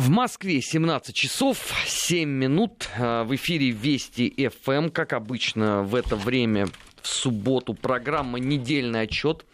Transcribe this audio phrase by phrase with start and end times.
[0.00, 2.88] В Москве 17 часов 7 минут.
[2.96, 4.88] В эфире Вести ФМ.
[4.88, 6.68] Как обычно в это время
[7.02, 9.44] в субботу программа «Недельный отчет».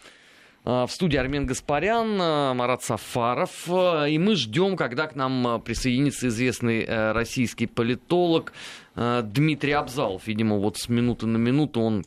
[0.62, 2.16] В студии Армен Гаспарян,
[2.56, 3.66] Марат Сафаров.
[3.66, 8.52] И мы ждем, когда к нам присоединится известный российский политолог
[8.94, 10.28] Дмитрий Абзалов.
[10.28, 12.04] Видимо, вот с минуты на минуту он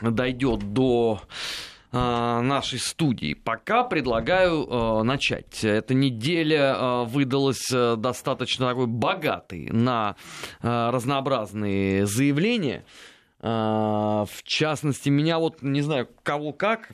[0.00, 3.34] дойдет до Э, нашей студии.
[3.34, 5.64] Пока предлагаю э, начать.
[5.64, 10.16] Эта неделя э, выдалась э, достаточно такой богатой на
[10.62, 12.84] э, разнообразные заявления.
[13.40, 16.92] Э, в частности, меня вот, не знаю, кого как,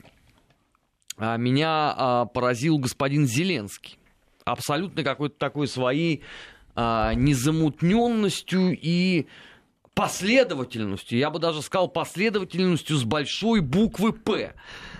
[1.17, 3.97] а меня э, поразил господин Зеленский.
[4.45, 6.23] Абсолютно какой-то такой своей
[6.75, 9.27] э, незамутненностью и
[9.93, 14.53] последовательностью, я бы даже сказал последовательностью с большой буквы «П».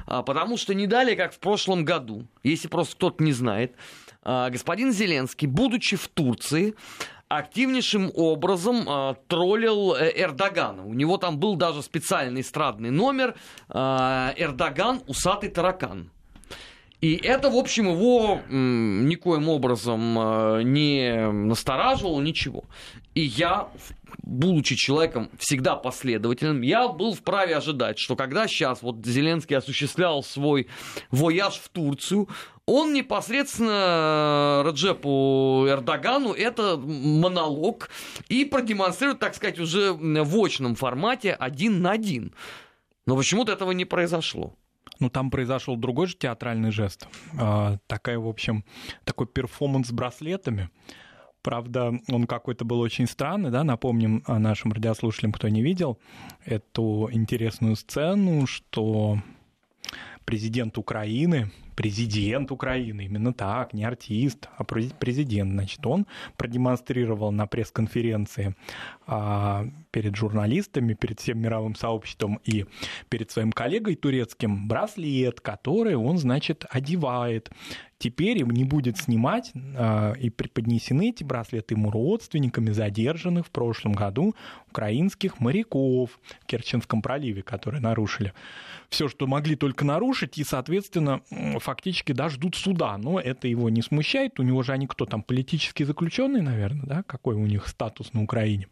[0.06, 3.76] А, потому что не далее, как в прошлом году, если просто кто-то не знает,
[4.22, 6.76] а, господин Зеленский, будучи в Турции,
[7.28, 10.86] активнейшим образом э, троллил Эрдогана.
[10.86, 13.34] У него там был даже специальный эстрадный номер
[13.70, 16.12] э, «Эрдоган– усатый таракан».
[17.02, 22.64] И это, в общем, его м, никоим образом э, не настораживало, ничего.
[23.14, 23.68] И я,
[24.22, 30.68] будучи человеком всегда последовательным, я был вправе ожидать, что когда сейчас вот Зеленский осуществлял свой
[31.12, 32.28] вояж в Турцию,
[32.66, 37.90] он непосредственно Раджепу Эрдогану это монолог
[38.30, 42.34] и продемонстрирует, так сказать, уже в очном формате один на один.
[43.06, 44.56] Но почему-то этого не произошло.
[45.00, 47.08] Ну, там произошел другой же театральный жест.
[47.38, 48.64] А, такая, в общем,
[49.04, 50.70] такой перформанс с браслетами.
[51.44, 56.00] Правда, он какой-то был очень странный, да, напомним нашим радиослушателям, кто не видел
[56.46, 59.20] эту интересную сцену, что
[60.24, 68.56] президент Украины, президент Украины, именно так, не артист, а президент, значит, он продемонстрировал на пресс-конференции
[69.06, 72.66] а, перед журналистами, перед всем мировым сообществом и
[73.10, 77.52] перед своим коллегой турецким браслет, который он, значит, одевает.
[78.00, 83.94] Теперь им не будет снимать а, и преподнесены эти браслеты ему родственниками задержанных в прошлом
[83.94, 84.36] году
[84.70, 86.10] украинских моряков
[86.42, 88.34] в Керченском проливе, которые нарушили
[88.94, 91.22] все, что могли только нарушить, и, соответственно,
[91.60, 92.98] фактически да, ждут суда.
[92.98, 94.40] Но это его не смущает.
[94.40, 97.04] У него же они кто там, политические заключенные, наверное, да?
[97.04, 98.68] Какой у них статус на Украине?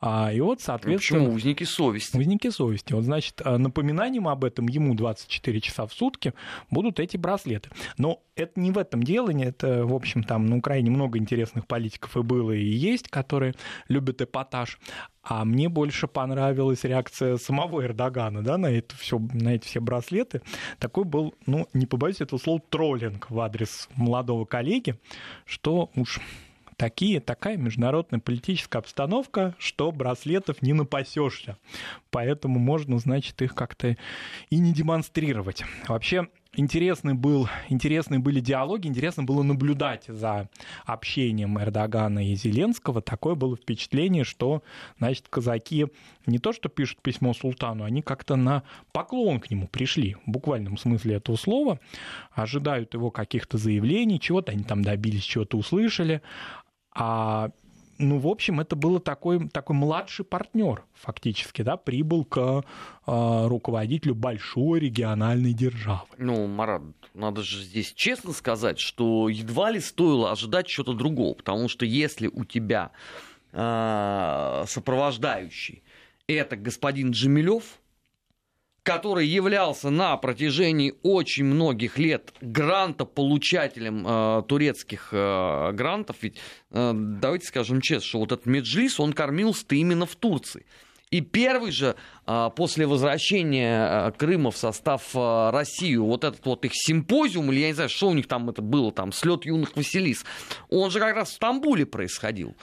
[0.00, 1.20] А, и вот, соответственно...
[1.20, 1.36] Почему?
[1.36, 2.16] Узники совести.
[2.16, 2.92] Узники совести.
[2.92, 6.34] Вот, значит, а, напоминанием об этом ему 24 часа в сутки
[6.70, 7.70] будут эти браслеты.
[7.96, 12.16] Но это не в этом дело, это, в общем, там на Украине много интересных политиков
[12.16, 13.54] и было, и есть, которые
[13.88, 14.78] любят эпатаж.
[15.22, 20.42] А мне больше понравилась реакция самого Эрдогана да, на, это все, на эти все браслеты.
[20.78, 24.94] Такой был, ну, не побоюсь этого слова, троллинг в адрес молодого коллеги,
[25.44, 26.20] что уж
[26.78, 31.58] такие, такая международная политическая обстановка, что браслетов не напасешься.
[32.10, 33.96] Поэтому можно, значит, их как-то
[34.48, 35.64] и не демонстрировать.
[35.88, 40.48] Вообще, интересный был, интересные были диалоги, интересно было наблюдать за
[40.86, 43.02] общением Эрдогана и Зеленского.
[43.02, 44.62] Такое было впечатление, что,
[44.98, 45.88] значит, казаки
[46.26, 48.62] не то что пишут письмо султану, они как-то на
[48.92, 51.80] поклон к нему пришли, в буквальном смысле этого слова,
[52.32, 56.22] ожидают его каких-то заявлений, чего-то они там добились, чего-то услышали,
[56.98, 57.50] а
[57.98, 64.14] ну, в общем, это был такой, такой младший партнер, фактически, да, прибыл к э, руководителю
[64.14, 66.06] большой региональной державы.
[66.16, 66.82] Ну, Марат,
[67.14, 72.28] надо же здесь честно сказать, что едва ли стоило ожидать чего-то другого, потому что если
[72.28, 72.90] у тебя
[73.52, 75.82] э, сопровождающий
[76.28, 77.80] это господин Джемилев,
[78.88, 86.16] который являлся на протяжении очень многих лет грантополучателем э, турецких э, грантов.
[86.22, 86.38] Ведь
[86.70, 90.64] э, давайте скажем честно, что вот этот Меджлис, он кормился-то именно в Турции.
[91.10, 96.64] И первый же э, после возвращения э, Крыма в состав э, России, вот этот вот
[96.64, 99.76] их симпозиум, или я не знаю, что у них там это было, там слет юных
[99.76, 100.24] Василис,
[100.70, 102.56] он же как раз в Стамбуле происходил.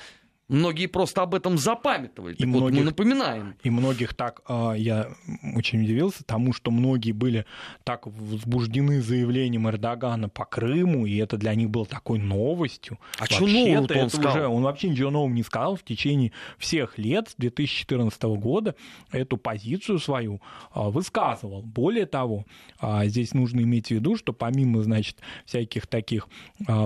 [0.47, 2.35] Многие просто об этом запамятовали.
[2.35, 3.55] И так многих, вот мы напоминаем.
[3.63, 5.09] И многих так, а, я
[5.55, 7.45] очень удивился тому, что многие были
[7.83, 12.99] так возбуждены заявлением Эрдогана по Крыму, и это для них было такой новостью.
[13.17, 14.31] А что нового он сказал?
[14.31, 18.75] Уже, он вообще ничего нового не сказал в течение всех лет, с 2014 года,
[19.11, 21.63] эту позицию свою а, высказывал.
[21.63, 22.45] Более того,
[22.79, 26.27] а, здесь нужно иметь в виду, что помимо, значит, всяких таких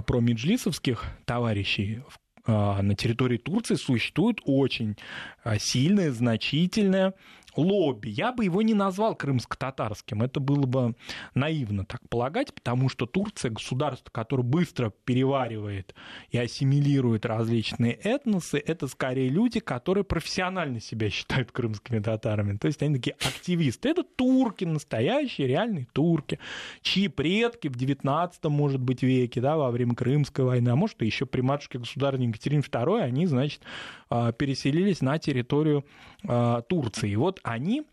[0.05, 4.95] промеджлисовских товарищей, а, на территории Турции существует очень
[5.43, 7.13] а, сильная, значительная
[7.59, 8.09] лобби.
[8.09, 10.21] Я бы его не назвал крымско-татарским.
[10.21, 10.95] Это было бы
[11.33, 15.95] наивно так полагать, потому что Турция государство, которое быстро переваривает
[16.29, 22.57] и ассимилирует различные этносы, это скорее люди, которые профессионально себя считают крымскими татарами.
[22.57, 23.89] То есть они такие активисты.
[23.89, 26.39] Это турки, настоящие, реальные турки,
[26.81, 31.05] чьи предки в 19 может быть, веке, да, во время Крымской войны, а может, и
[31.05, 33.61] еще при матушке государственной Екатерине II, они, значит,
[34.09, 35.85] а, переселились на территорию
[36.21, 37.11] Турции.
[37.11, 37.83] И вот они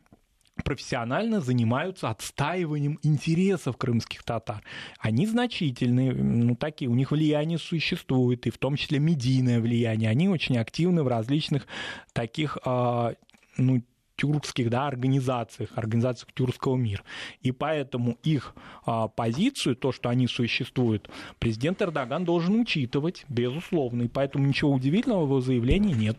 [0.64, 4.62] профессионально занимаются отстаиванием интересов крымских татар.
[4.99, 10.11] Они значительные, ну, такие, у них влияние существует, и в том числе медийное влияние.
[10.11, 11.67] Они очень активны в различных
[12.12, 13.14] таких, а,
[13.56, 13.82] ну,
[14.17, 17.02] тюркских да, организациях, организациях тюркского мира.
[17.43, 18.55] И поэтому их
[18.87, 24.02] а, позицию, то, что они существуют, президент Эрдоган должен учитывать, безусловно.
[24.02, 26.17] И поэтому ничего удивительного в его заявлении нет.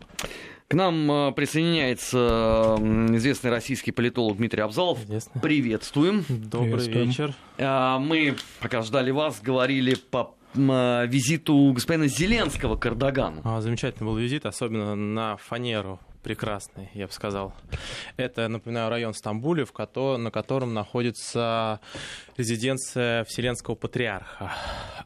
[0.68, 2.78] К нам а, присоединяется
[3.16, 5.02] известный российский политолог Дмитрий Абзалов.
[5.06, 5.40] Известно.
[5.40, 6.25] Приветствуем.
[6.28, 7.08] Добрый Приветствуем.
[7.08, 7.34] вечер.
[7.58, 13.42] А, мы, пока ждали вас, говорили по визиту господина Зеленского к Эрдогану.
[13.46, 17.53] А, замечательный был визит, особенно на фанеру прекрасный, я бы сказал.
[18.18, 21.79] Это, напоминаю, район Стамбуле, в ко- на котором находится
[22.35, 24.51] резиденция Вселенского Патриарха.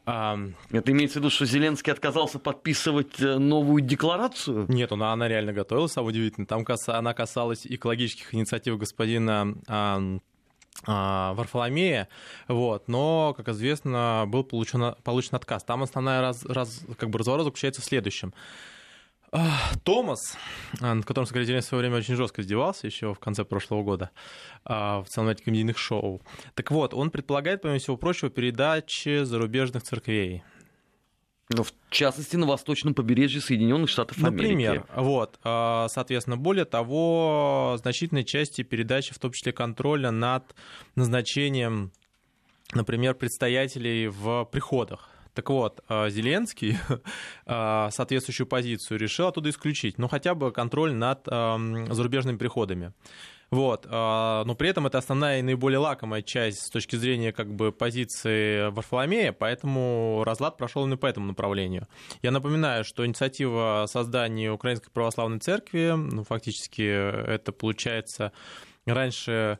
[0.04, 4.66] Это имеется в виду, что Зеленский отказался подписывать э, новую декларацию?
[4.68, 6.44] Нет, она, она реально готовилась, а удивительно.
[6.44, 12.08] Там она касалась экологических инициатив господина а, Варфоломея,
[12.48, 15.62] вот, но, как известно, был получен, получен отказ.
[15.62, 18.34] Там основная раз, раз, как бы разговор заключается в следующем.
[19.84, 20.36] Томас,
[20.80, 24.10] а, над которым Сократилин в свое время очень жестко издевался еще в конце прошлого года
[24.64, 26.20] а, в целом этих комедийных шоу.
[26.54, 30.42] Так вот, он предполагает, помимо всего прочего, передачи зарубежных церквей.
[31.48, 34.42] Ну, в частности, на восточном побережье Соединенных Штатов Америки.
[34.42, 40.54] Например, вот, а, соответственно, более того, значительной части передачи, в том числе контроля над
[40.94, 41.90] назначением,
[42.74, 45.11] например, предстоятелей в приходах.
[45.34, 46.76] Так вот, э, Зеленский
[47.46, 52.92] э, соответствующую позицию решил оттуда исключить, ну хотя бы контроль над зарубежными приходами.
[53.52, 53.86] Вот.
[53.86, 57.70] Э, но при этом это основная и наиболее лакомая часть с точки зрения как бы,
[57.70, 61.86] позиции Варфоломея, поэтому разлад прошел именно по этому направлению.
[62.22, 68.32] Я напоминаю, что инициатива создания Украинской Православной Церкви, ну, фактически это получается
[68.86, 69.58] раньше,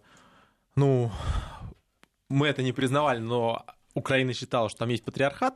[0.75, 1.11] ну,
[2.31, 5.55] мы это не признавали, но Украина считала, что там есть патриархат.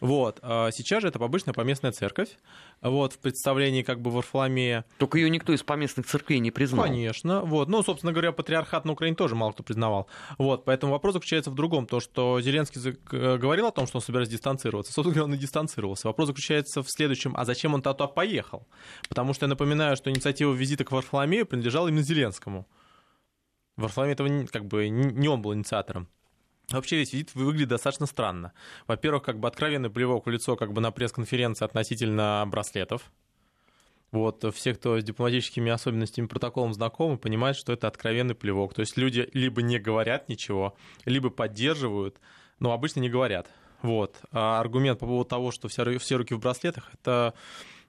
[0.00, 0.40] Вот.
[0.42, 2.36] А сейчас же это обычная поместная церковь.
[2.82, 4.84] Вот, в представлении как бы Варфоломея.
[4.98, 6.84] Только ее никто из поместных церквей не признал.
[6.84, 7.40] Конечно.
[7.42, 7.68] Вот.
[7.68, 10.08] Ну, собственно говоря, патриархат на Украине тоже мало кто признавал.
[10.38, 10.64] Вот.
[10.64, 11.86] Поэтому вопрос заключается в другом.
[11.86, 12.80] То, что Зеленский
[13.12, 14.92] э, говорил о том, что он собирается дистанцироваться.
[14.92, 16.08] Собственно говоря, он и дистанцировался.
[16.08, 17.34] Вопрос заключается в следующем.
[17.36, 18.66] А зачем он туда поехал?
[19.08, 22.68] Потому что я напоминаю, что инициатива визита к Варфоломею принадлежала именно Зеленскому.
[23.76, 26.08] Варфоломей этого как бы не он был инициатором.
[26.70, 28.52] Вообще весь визит выглядит достаточно странно.
[28.88, 33.12] Во-первых, как бы откровенный плевок в лицо как бы на пресс-конференции относительно браслетов.
[34.10, 38.74] Вот, все, кто с дипломатическими особенностями протоколом знакомы, понимают, что это откровенный плевок.
[38.74, 42.18] То есть люди либо не говорят ничего, либо поддерживают,
[42.58, 43.48] но обычно не говорят.
[43.82, 44.16] Вот.
[44.32, 47.34] А аргумент по поводу того, что все, все руки в браслетах, это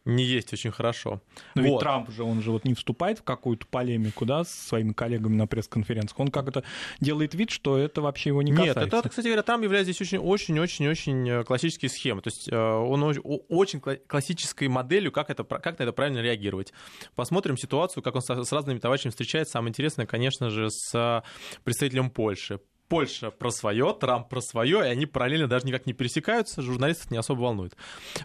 [0.07, 1.21] не есть очень хорошо.
[1.53, 1.67] Но вот.
[1.67, 5.35] ведь Трамп же, он же вот не вступает в какую-то полемику, да, с своими коллегами
[5.35, 6.19] на пресс-конференциях.
[6.19, 6.63] Он как-то
[6.99, 8.79] делает вид, что это вообще его не касается.
[8.79, 12.21] Нет, это, кстати говоря, Трамп является здесь очень-очень-очень э, классические схемы.
[12.21, 13.03] То есть э, он
[13.49, 16.73] очень классической моделью, как, это, как на это правильно реагировать.
[17.15, 19.53] Посмотрим ситуацию, как он с разными товарищами встречается.
[19.53, 21.23] Самое интересное, конечно же, с
[21.63, 22.59] представителем Польши.
[22.87, 27.17] Польша про свое, Трамп про свое, и они параллельно даже никак не пересекаются, журналистов не
[27.17, 27.75] особо волнует.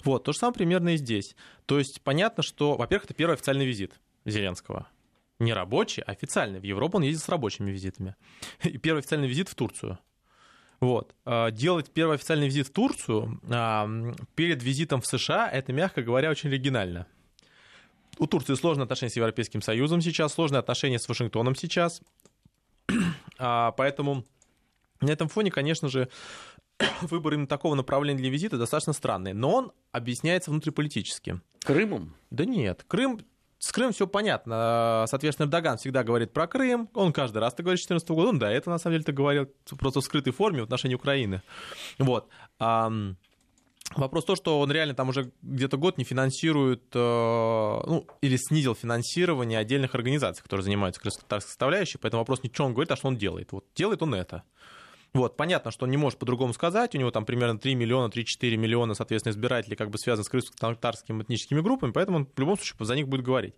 [0.05, 1.37] Вот, то же самое примерно и здесь.
[1.67, 4.87] То есть понятно, что, во-первых, это первый официальный визит Зеленского.
[5.39, 6.61] Не рабочий, а официальный.
[6.61, 8.15] В Европу он ездит с рабочими визитами.
[8.63, 9.99] И первый официальный визит в Турцию.
[10.79, 11.15] Вот.
[11.25, 13.89] А, делать первый официальный визит в Турцию а,
[14.37, 17.07] перед визитом в США, это, мягко говоря, очень оригинально.
[18.19, 22.01] У Турции сложные отношения с Европейским Союзом сейчас, сложные отношения с Вашингтоном сейчас.
[23.45, 24.25] А, поэтому
[25.03, 26.09] на этом фоне, конечно же,
[27.03, 31.41] выбор именно такого направления для визита достаточно странный, но он объясняется внутриполитически.
[31.65, 32.15] Крымом?
[32.31, 33.21] Да нет, Крым
[33.63, 35.05] с Крымом все понятно.
[35.09, 36.89] Соответственно, Эрдоган всегда говорит про Крым.
[36.95, 38.29] Он каждый раз так говорит с 2014 года.
[38.31, 41.43] Он до этого, на самом деле, так говорил просто в скрытой форме в отношении Украины.
[41.99, 42.29] Вот.
[43.97, 48.75] Вопрос то, что он реально там уже где-то год не финансирует, э, ну, или снизил
[48.75, 53.17] финансирование отдельных организаций, которые занимаются красотой составляющей, поэтому вопрос ничего он говорит, а что он
[53.17, 53.53] делает.
[53.53, 54.45] Вот делает он это.
[55.15, 58.57] Вот, понятно, что он не может по-другому сказать, у него там примерно 3 миллиона, 3-4
[58.57, 62.77] миллиона, соответственно, избирателей как бы связаны с крымско-татарскими этническими группами, поэтому он в любом случае
[62.81, 63.55] за них будет говорить.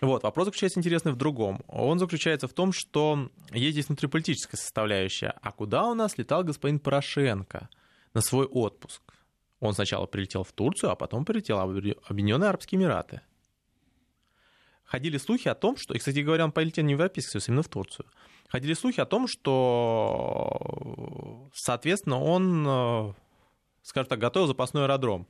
[0.00, 1.62] Вот, вопрос заключается интересный в другом.
[1.66, 5.34] Он заключается в том, что есть здесь внутриполитическая составляющая.
[5.40, 7.68] А куда у нас летал господин Порошенко
[8.12, 9.02] на свой отпуск?
[9.60, 13.22] Он сначала прилетел в Турцию, а потом прилетел в Объединенные Арабские Эмираты.
[14.84, 17.52] Ходили слухи о том, что, и, кстати говоря, он полетел не в Европейский Союз, а
[17.52, 18.06] именно в Турцию.
[18.54, 20.60] Ходили слухи о том, что,
[21.52, 23.12] соответственно, он, э,
[23.82, 25.26] скажем так, готовил запасной аэродром.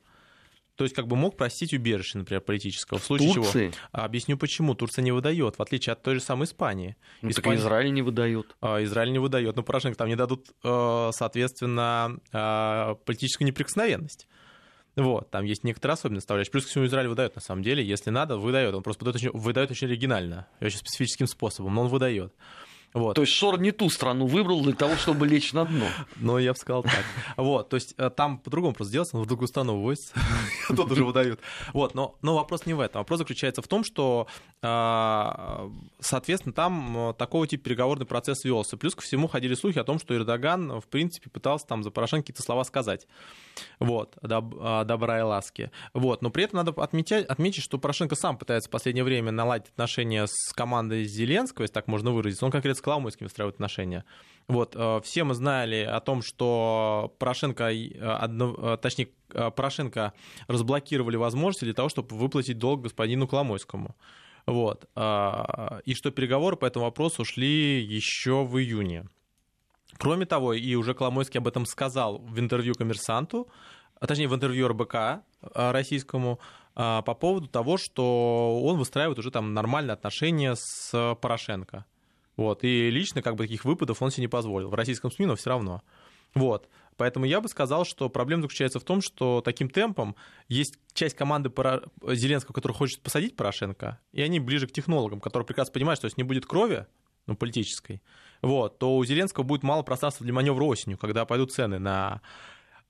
[0.75, 2.99] То есть как бы мог простить убежище, например, политического.
[2.99, 3.71] В случае Турции?
[3.71, 3.79] чего?
[3.93, 4.75] Объясню почему.
[4.75, 6.97] Турция не выдает, в отличие от той же самой Испании.
[7.23, 7.57] Ну, Испания...
[7.57, 8.55] Так Израиль не выдает.
[8.61, 9.55] А, Израиль не выдает.
[9.55, 14.27] Но Порошенко там не дадут, э, соответственно, э, политическую неприкосновенность.
[14.95, 16.51] Вот, там есть некоторые особенности составляющие.
[16.51, 18.75] Плюс ко всему Израиль выдает, на самом деле, если надо, выдает.
[18.75, 22.35] Он просто выдает очень, выдает очень оригинально, очень специфическим способом, но он выдает.
[22.95, 23.13] Вот.
[23.15, 25.85] То есть Шор не ту страну выбрал для того, чтобы лечь на дно.
[26.15, 27.03] Ну, я бы сказал так.
[27.35, 30.13] Вот, то есть э, там по-другому просто делается, он в другую страну вывозится,
[30.69, 31.41] тот уже выдают.
[31.73, 33.01] Вот, но, но вопрос не в этом.
[33.01, 34.27] Вопрос заключается в том, что,
[34.61, 38.77] а, соответственно, там э, такого типа переговорный процесс велся.
[38.77, 42.23] Плюс ко всему ходили слухи о том, что Эрдоган, в принципе, пытался там за Порошенко
[42.23, 43.07] какие-то слова сказать.
[43.79, 45.69] Вот, доб, добра и ласки.
[45.93, 49.67] Вот, но при этом надо отметить, отметить, что Порошенко сам пытается в последнее время наладить
[49.67, 52.45] отношения с командой Зеленского, если так можно выразиться.
[52.45, 54.05] Он конкретно Коломойским выстраивают отношения.
[54.47, 60.13] Вот, э, все мы знали о том, что Порошенко, э, э, точнее, Порошенко
[60.47, 63.95] разблокировали возможности для того, чтобы выплатить долг господину Коломойскому.
[64.45, 64.83] Вот.
[65.85, 69.05] И что переговоры по этому вопросу шли еще в июне.
[69.97, 73.47] Кроме того, и уже Коломойский об этом сказал в интервью коммерсанту,
[73.99, 75.23] а точнее в интервью РБК
[75.55, 76.39] российскому,
[76.75, 81.85] по поводу того, что он выстраивает уже там нормальные отношения с Порошенко.
[82.37, 84.69] Вот, и лично как бы таких выпадов он себе не позволил.
[84.69, 85.81] В российском СМИ, но все равно.
[86.33, 86.67] Вот.
[86.97, 90.15] Поэтому я бы сказал, что проблема заключается в том, что таким темпом
[90.47, 91.51] есть часть команды
[92.13, 96.21] Зеленского, которая хочет посадить Порошенко, и они ближе к технологам, которые прекрасно понимают, что если
[96.21, 96.85] не будет крови,
[97.25, 98.01] ну, политической,
[98.41, 102.21] вот, то у Зеленского будет мало пространства для маневра осенью, когда пойдут цены на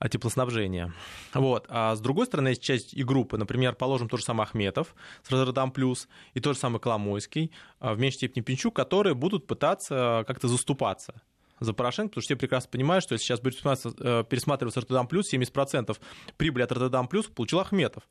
[0.09, 0.93] теплоснабжения.
[1.33, 1.65] Вот.
[1.69, 5.31] А с другой стороны, есть часть и группы, например, положим тот же самый Ахметов с
[5.31, 10.23] Роттердам Плюс и тот же самый Коломойский, а, в меньшей степени Пинчук, которые будут пытаться
[10.27, 11.21] как-то заступаться
[11.59, 15.97] за Порошенко, потому что все прекрасно понимают, что если сейчас будет пересматриваться Роттердам Плюс, 70%
[16.37, 18.03] прибыли от Роттердам Плюс получил Ахметов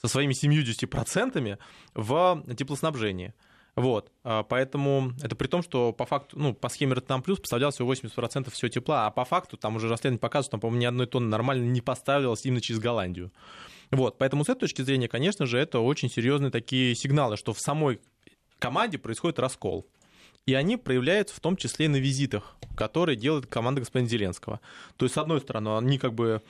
[0.00, 1.58] со своими 70%
[1.94, 3.34] в теплоснабжении.
[3.76, 7.76] Вот, а, поэтому это при том, что по факту, ну, по схеме Роттердам Плюс поставлялось
[7.76, 11.06] всего 80% всего тепла, а по факту там уже расследование показывает, там, по-моему, ни одной
[11.06, 13.32] тонны нормально не поставилось именно через Голландию.
[13.90, 17.60] Вот, поэтому с этой точки зрения, конечно же, это очень серьезные такие сигналы, что в
[17.60, 18.00] самой
[18.58, 19.86] команде происходит раскол.
[20.46, 24.60] И они проявляются в том числе и на визитах, которые делает команда господина Зеленского.
[24.96, 26.42] То есть, с одной стороны, они как бы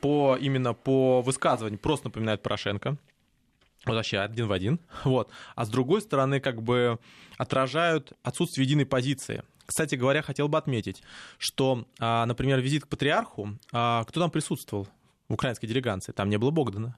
[0.00, 2.96] по, именно по высказыванию просто напоминают Порошенко,
[3.94, 4.80] вообще один в один.
[5.04, 5.30] Вот.
[5.54, 6.98] А с другой стороны, как бы
[7.38, 9.42] отражают отсутствие единой позиции.
[9.66, 11.02] Кстати говоря, хотел бы отметить,
[11.38, 14.88] что, а, например, визит к патриарху, а, кто там присутствовал
[15.28, 16.12] в украинской делегации?
[16.12, 16.96] Там не было Богдана.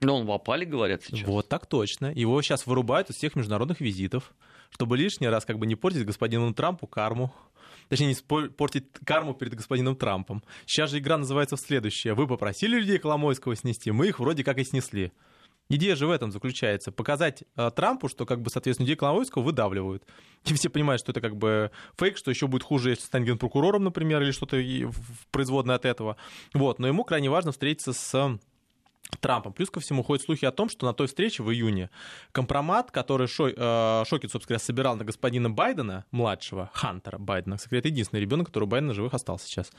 [0.00, 1.26] Но он в опале, говорят, сейчас.
[1.26, 2.12] Вот так точно.
[2.12, 4.34] Его сейчас вырубают из всех международных визитов,
[4.70, 7.32] чтобы лишний раз как бы не портить господину Трампу карму
[7.88, 10.42] точнее, не портить карму перед господином Трампом.
[10.66, 12.14] Сейчас же игра называется в следующее.
[12.14, 15.12] Вы попросили людей Коломойского снести, мы их вроде как и снесли.
[15.68, 16.92] Идея же в этом заключается.
[16.92, 20.04] Показать э, Трампу, что, как бы, соответственно, людей Коломойского выдавливают.
[20.44, 23.82] И все понимают, что это как бы фейк, что еще будет хуже, если станет генпрокурором,
[23.82, 24.62] например, или что-то
[25.32, 26.16] производное от этого.
[26.54, 26.78] Вот.
[26.78, 28.38] Но ему крайне важно встретиться с
[29.20, 29.52] Трампом.
[29.52, 31.90] Плюс ко всему ходят слухи о том, что на той встрече в июне
[32.32, 37.76] компромат, который Шо, э, Шокин, собственно говоря, собирал на господина Байдена, младшего, Хантера Байдена, кстати,
[37.76, 39.70] это единственный ребенок, который у Байдена живых остался сейчас,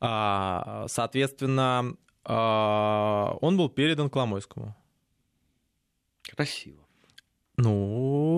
[0.00, 4.76] а, соответственно, а, он был передан Коломойскому.
[6.36, 6.84] Красиво.
[7.56, 7.72] Ну,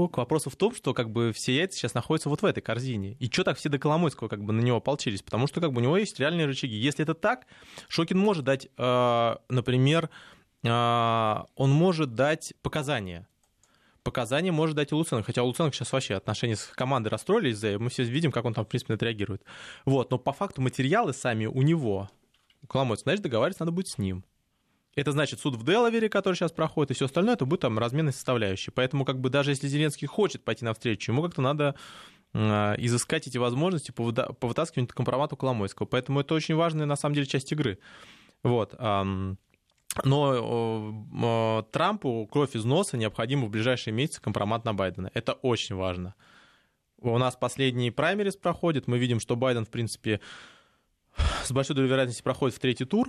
[0.09, 3.17] к вопросу в том, что как бы все яйца сейчас находятся вот в этой корзине.
[3.21, 5.23] И что так все до Коломойского как бы на него ополчились?
[5.23, 6.77] Потому что как бы у него есть реальные рычаги.
[6.77, 7.47] Если это так,
[7.89, 10.11] Шокин может дать, э, например,
[10.63, 13.27] э, он может дать показания.
[14.03, 17.91] Показания может дать и Луценко, хотя у Луценко сейчас вообще отношения с командой расстроились, мы
[17.91, 19.43] все видим, как он там, в принципе, отреагирует.
[19.85, 22.09] Вот, но по факту материалы сами у него,
[22.63, 24.25] у Коломойца, значит, договариваться надо будет с ним.
[24.97, 28.13] Это значит суд в Делавере, который сейчас проходит, и все остальное, это будет там разменной
[28.13, 28.71] составляющей.
[28.71, 31.77] Поэтому как бы даже если Зеленский хочет пойти навстречу, ему как-то надо
[32.33, 35.87] а, изыскать эти возможности по, вытаскиванию компромата Коломойского.
[35.87, 37.79] Поэтому это очень важная, на самом деле, часть игры.
[38.43, 38.75] Вот.
[40.05, 45.11] Но Трампу кровь из носа необходимо в ближайшие месяцы компромат на Байдена.
[45.15, 46.15] Это очень важно.
[46.99, 50.21] У нас последние праймерис проходят, мы видим, что Байден, в принципе,
[51.45, 53.09] с большой долей вероятности проходит в третий тур.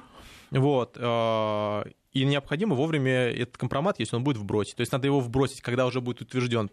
[0.52, 0.98] Вот.
[0.98, 4.76] Э, и необходимо вовремя этот компромат, если он будет вбросить.
[4.76, 6.70] То есть надо его вбросить, когда уже будет утвержден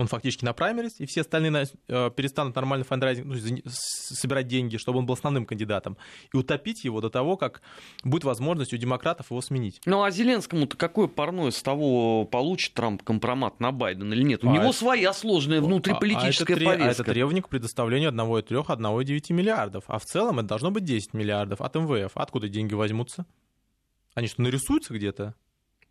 [0.00, 3.34] он фактически на праймерис, и все остальные э, перестанут нормально фандрайзинг, ну,
[3.66, 5.98] собирать деньги, чтобы он был основным кандидатом,
[6.32, 7.60] и утопить его до того, как
[8.02, 9.80] будет возможность у демократов его сменить.
[9.84, 14.42] Ну а Зеленскому-то какое парное с того, получит Трамп компромат на Байдена или нет?
[14.42, 14.78] У а него это...
[14.78, 16.88] своя сложная внутриполитическая а, а повестка.
[16.88, 21.12] А это требование к предоставлению 1,3, 1,9 миллиардов, а в целом это должно быть 10
[21.12, 22.12] миллиардов от МВФ.
[22.14, 23.26] Откуда деньги возьмутся?
[24.14, 25.34] Они что, нарисуются где-то?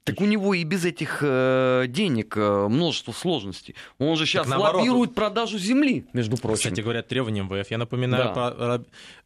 [0.03, 3.75] Так у него и без этих э, денег э, множество сложностей.
[3.99, 6.63] Он же сейчас наоборот, лоббирует продажу земли, между прочим.
[6.63, 7.69] Кстати говоря, требования МВФ.
[7.69, 8.51] Я напоминаю, да.
[8.51, 8.83] про,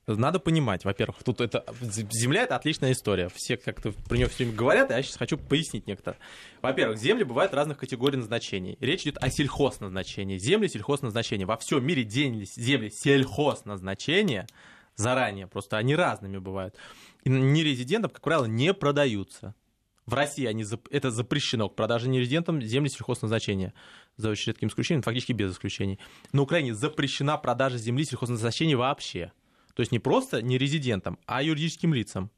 [0.07, 3.29] надо понимать, во-первых, тут это земля это отличная история.
[3.33, 6.19] Все как-то про нее все время говорят, а я сейчас хочу пояснить некоторые.
[6.61, 8.77] Во-первых, земли бывают разных категорий назначений.
[8.81, 10.37] Речь идет о сельхозназначении.
[10.37, 11.45] Земли сельхозназначения.
[11.45, 14.47] Во всем мире земли, земли сельхозназначения
[14.95, 16.75] заранее, просто они разными бывают.
[17.23, 19.55] И нерезидентам, как правило, не продаются.
[20.05, 23.73] В России они, это запрещено к продаже нерезидентам земли сельхозназначения,
[24.17, 25.99] за очень редким исключением, фактически без исключений.
[26.33, 29.31] На Украине запрещена продажа земли сельхозназначения вообще.
[29.73, 32.29] То есть не просто нерезидентам, а юридическим лицам.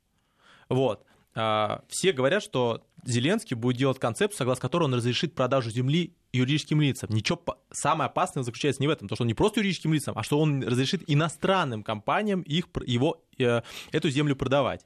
[0.70, 1.06] Вот.
[1.34, 6.82] А, все говорят, что Зеленский будет делать концепцию, согласно которой он разрешит продажу земли юридическим
[6.82, 7.10] лицам.
[7.12, 7.42] Ничего
[7.72, 10.40] самое опасное заключается не в этом, то что он не просто юридическим лицам, а что
[10.40, 14.86] он разрешит иностранным компаниям их, его, э, эту землю продавать.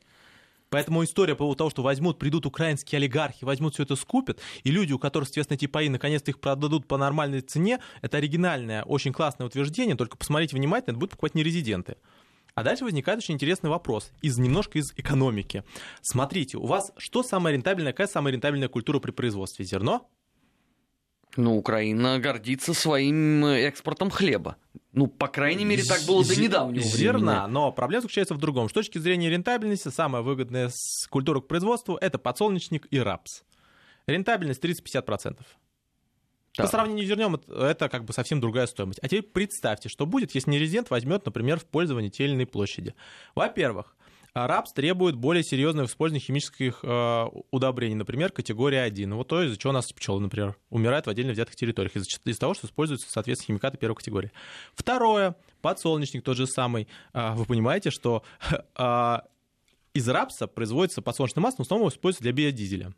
[0.69, 4.71] Поэтому история по поводу того, что возьмут, придут украинские олигархи, возьмут все это, скупят, и
[4.71, 9.11] люди, у которых, соответственно, эти паи наконец-то их продадут по нормальной цене, это оригинальное, очень
[9.11, 11.97] классное утверждение, только посмотрите внимательно, это будут покупать не резиденты.
[12.55, 15.63] А дальше возникает очень интересный вопрос, из, немножко из экономики.
[16.01, 19.65] Смотрите, у вас что самое рентабельное, какая самая рентабельная культура при производстве?
[19.65, 20.09] Зерно?
[21.37, 24.57] Ну, Украина гордится своим э, экспортом хлеба.
[24.93, 26.97] Ну, по крайней мере, так было до недавнего времени.
[26.97, 28.67] Зерна, но проблема заключается в другом.
[28.69, 30.71] С точки зрения рентабельности, самая выгодная
[31.09, 33.43] культура к производству– это подсолнечник и рапс.
[34.07, 35.37] Рентабельность 30-50%.
[36.57, 36.63] Да.
[36.63, 38.99] По сравнению с зернем это как бы совсем другая стоимость.
[39.01, 42.95] А теперь представьте, что будет, если нерезидент возьмет, например, в пользование те или иные площади.
[43.35, 43.95] Во-первых,
[44.33, 49.13] РАПС требует более серьезного использования химических э, удобрений, например, категория 1.
[49.15, 52.37] Вот то, из-за чего у нас пчелы, например, умирают в отдельно взятых территориях, из-за, из
[52.37, 54.31] того, что используются, соответственно, химикаты первой категории.
[54.73, 56.87] Второе, подсолнечник тот же самый.
[57.13, 58.23] Э, вы понимаете, что
[58.77, 59.17] э,
[59.93, 62.93] из рапса производится подсолнечное масло, в основном используется для биодизеля.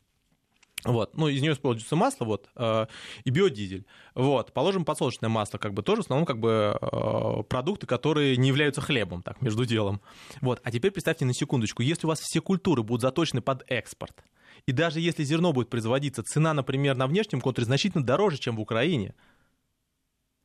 [0.84, 2.88] Вот, ну, из нее используется масло, вот, э,
[3.24, 3.86] и биодизель.
[4.16, 8.48] Вот, положим подсолнечное масло, как бы тоже в основном как бы э, продукты, которые не
[8.48, 10.02] являются хлебом, так, между делом.
[10.42, 14.24] Вот, а теперь представьте на секундочку, если у вас все культуры будут заточены под экспорт,
[14.66, 18.62] и даже если зерно будет производиться, цена, например, на внешнем контуре значительно дороже, чем в
[18.62, 19.14] Украине,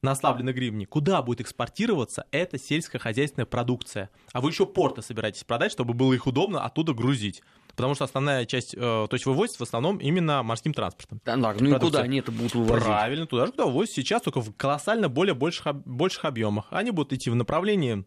[0.03, 4.11] на ослабленной гривне, куда будет экспортироваться эта сельскохозяйственная продукция.
[4.33, 7.43] А вы еще порты собираетесь продать, чтобы было их удобно оттуда грузить
[7.77, 11.21] потому что основная часть, э, то есть вывозится в основном именно морским транспортом.
[11.25, 12.85] Да, да ну и куда они это будут вывозить?
[12.85, 16.67] Правильно, туда же, куда вывозят сейчас, только в колоссально более больших, больших объемах.
[16.71, 18.05] Они будут идти в направлении,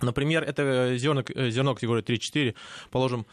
[0.00, 2.54] например, это зерно, э, зерно категории 3-4,
[2.90, 3.26] положим,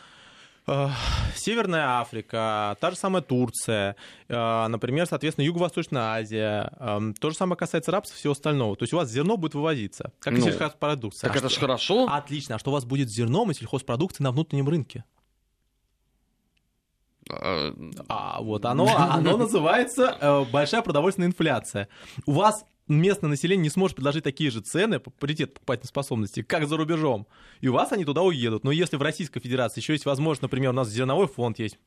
[0.67, 0.89] э,
[1.33, 3.95] Северная Африка, та же самая Турция,
[4.27, 6.73] например, соответственно, Юго-Восточная Азия.
[6.79, 8.75] Эм, то же самое касается рапсов и всего остального.
[8.75, 11.29] То есть у вас зерно будет вывозиться, как ну, и сельхозпродукция.
[11.29, 12.07] Так а это же хорошо.
[12.09, 12.55] Отлично.
[12.55, 15.05] А что у вас будет с зерном и сельхозпродукцией на внутреннем рынке?
[17.29, 17.73] А,
[18.07, 21.87] а вот оно, оно называется э, большая продовольственная инфляция.
[22.25, 26.67] У вас местное население не сможет предложить такие же цены по паритет покупательной способности, как
[26.67, 27.27] за рубежом.
[27.59, 28.63] И у вас они туда уедут.
[28.63, 31.77] Но если в Российской Федерации еще есть возможность, например, у нас зерновой фонд есть,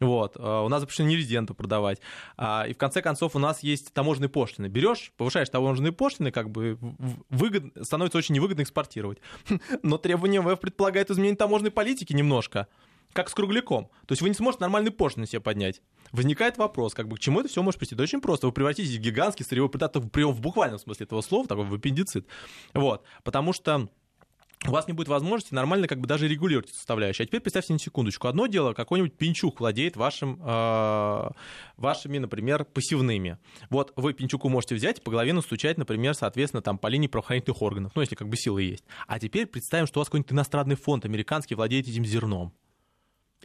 [0.00, 2.00] вот, э, у нас запрещено нерезиденту продавать,
[2.36, 4.68] а, и в конце концов у нас есть таможенные пошлины.
[4.68, 6.78] Берешь, повышаешь таможенные пошлины, как бы
[7.28, 7.64] выгод...
[7.82, 9.18] становится очень невыгодно экспортировать.
[9.82, 12.68] Но требования МВФ предполагают изменение таможенной политики немножко
[13.16, 13.86] как с кругляком.
[14.06, 15.82] То есть вы не сможете нормальный пошлины себе поднять.
[16.12, 17.94] Возникает вопрос, как бы к чему это все может прийти?
[17.94, 18.46] Да очень просто.
[18.46, 22.26] Вы превратитесь в гигантский сырьевой придаток, прием в буквальном смысле этого слова, такой в аппендицит.
[22.74, 23.02] Вот.
[23.24, 23.88] Потому что
[24.66, 27.24] у вас не будет возможности нормально как бы даже регулировать эту составляющую.
[27.24, 28.28] А теперь представьте на секундочку.
[28.28, 31.30] Одно дело, какой-нибудь пинчук владеет вашим, э,
[31.76, 33.38] вашими, например, посевными.
[33.70, 37.62] Вот вы пинчуку можете взять и по голове настучать, например, соответственно, там по линии правоохранительных
[37.62, 38.84] органов, ну, если как бы силы есть.
[39.06, 42.52] А теперь представим, что у вас какой-нибудь иностранный фонд американский владеет этим зерном.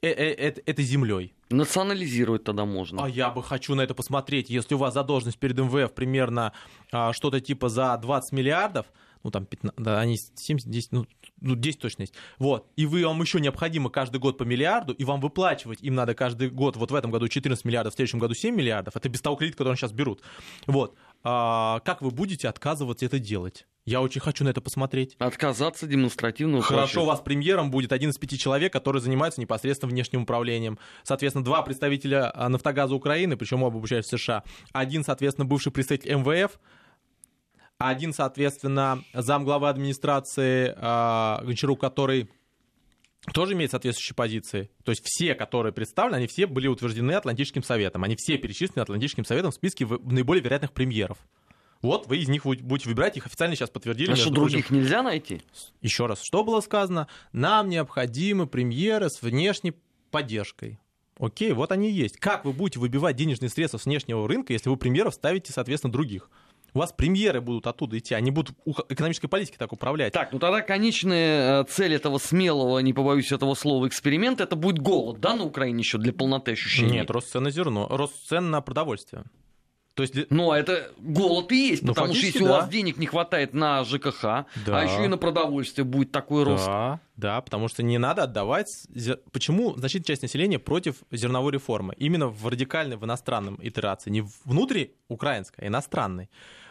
[0.01, 1.35] Э, э, этой землей.
[1.51, 3.05] Национализировать тогда можно.
[3.05, 4.49] А я бы хочу на это посмотреть.
[4.49, 6.53] Если у вас задолженность перед МВФ примерно
[6.91, 8.87] а, что-то типа за 20 миллиардов,
[9.23, 11.05] ну там 15, да, они 70, 10, ну,
[11.39, 12.15] ну 10 точно есть.
[12.39, 12.67] Вот.
[12.77, 16.49] И вы, вам еще необходимо каждый год по миллиарду, и вам выплачивать им надо каждый
[16.49, 18.95] год, вот в этом году 14 миллиардов, в следующем году 7 миллиардов.
[18.95, 20.23] Это без того кредита, который они сейчас берут.
[20.65, 20.95] Вот.
[21.23, 23.67] А, как вы будете отказываться это делать?
[23.85, 25.15] Я очень хочу на это посмотреть.
[25.17, 26.61] Отказаться демонстративно.
[26.61, 30.77] Хорошо, у вас премьером будет один из пяти человек, которые занимаются непосредственно внешним управлением.
[31.03, 34.43] Соответственно, два представителя а, «Нафтогаза Украины», причем оба обучаются в США.
[34.71, 36.59] Один, соответственно, бывший представитель МВФ,
[37.79, 42.29] один, соответственно, замглавы администрации э, Гончарук, который
[43.33, 44.69] тоже имеет соответствующие позиции.
[44.83, 48.03] То есть все, которые представлены, они все были утверждены Атлантическим советом.
[48.03, 51.17] Они все перечислены Атлантическим советом в списке наиболее вероятных премьеров.
[51.81, 54.11] Вот вы из них будете выбирать, их официально сейчас подтвердили.
[54.11, 54.83] А что, других прочим.
[54.83, 55.41] нельзя найти?
[55.81, 57.07] Еще раз, что было сказано?
[57.31, 59.73] Нам необходимы премьеры с внешней
[60.11, 60.79] поддержкой.
[61.17, 62.17] Окей, вот они есть.
[62.17, 66.29] Как вы будете выбивать денежные средства с внешнего рынка, если вы премьеров ставите, соответственно, других?
[66.73, 68.55] У вас премьеры будут оттуда идти, они будут
[68.87, 70.13] экономической политикой так управлять.
[70.13, 74.79] Так, ну тогда конечная э, цель этого смелого, не побоюсь этого слова, эксперимента, это будет
[74.79, 76.99] голод, да, на Украине еще для полноты ощущения?
[76.99, 79.23] Нет, рост цен на зерно, рост цен на продовольствие.
[79.93, 82.45] То есть, ну, а это голод и есть, ну, потому что если да.
[82.45, 84.79] у вас денег не хватает на ЖКХ, а да.
[84.79, 86.65] а еще и на продовольствие будет такой рост.
[86.65, 88.67] Да, да, потому что не надо отдавать...
[89.33, 91.93] Почему значительная часть населения против зерновой реформы?
[91.97, 96.29] Именно в радикальной, в иностранном итерации, не внутри украинской, а иностранной.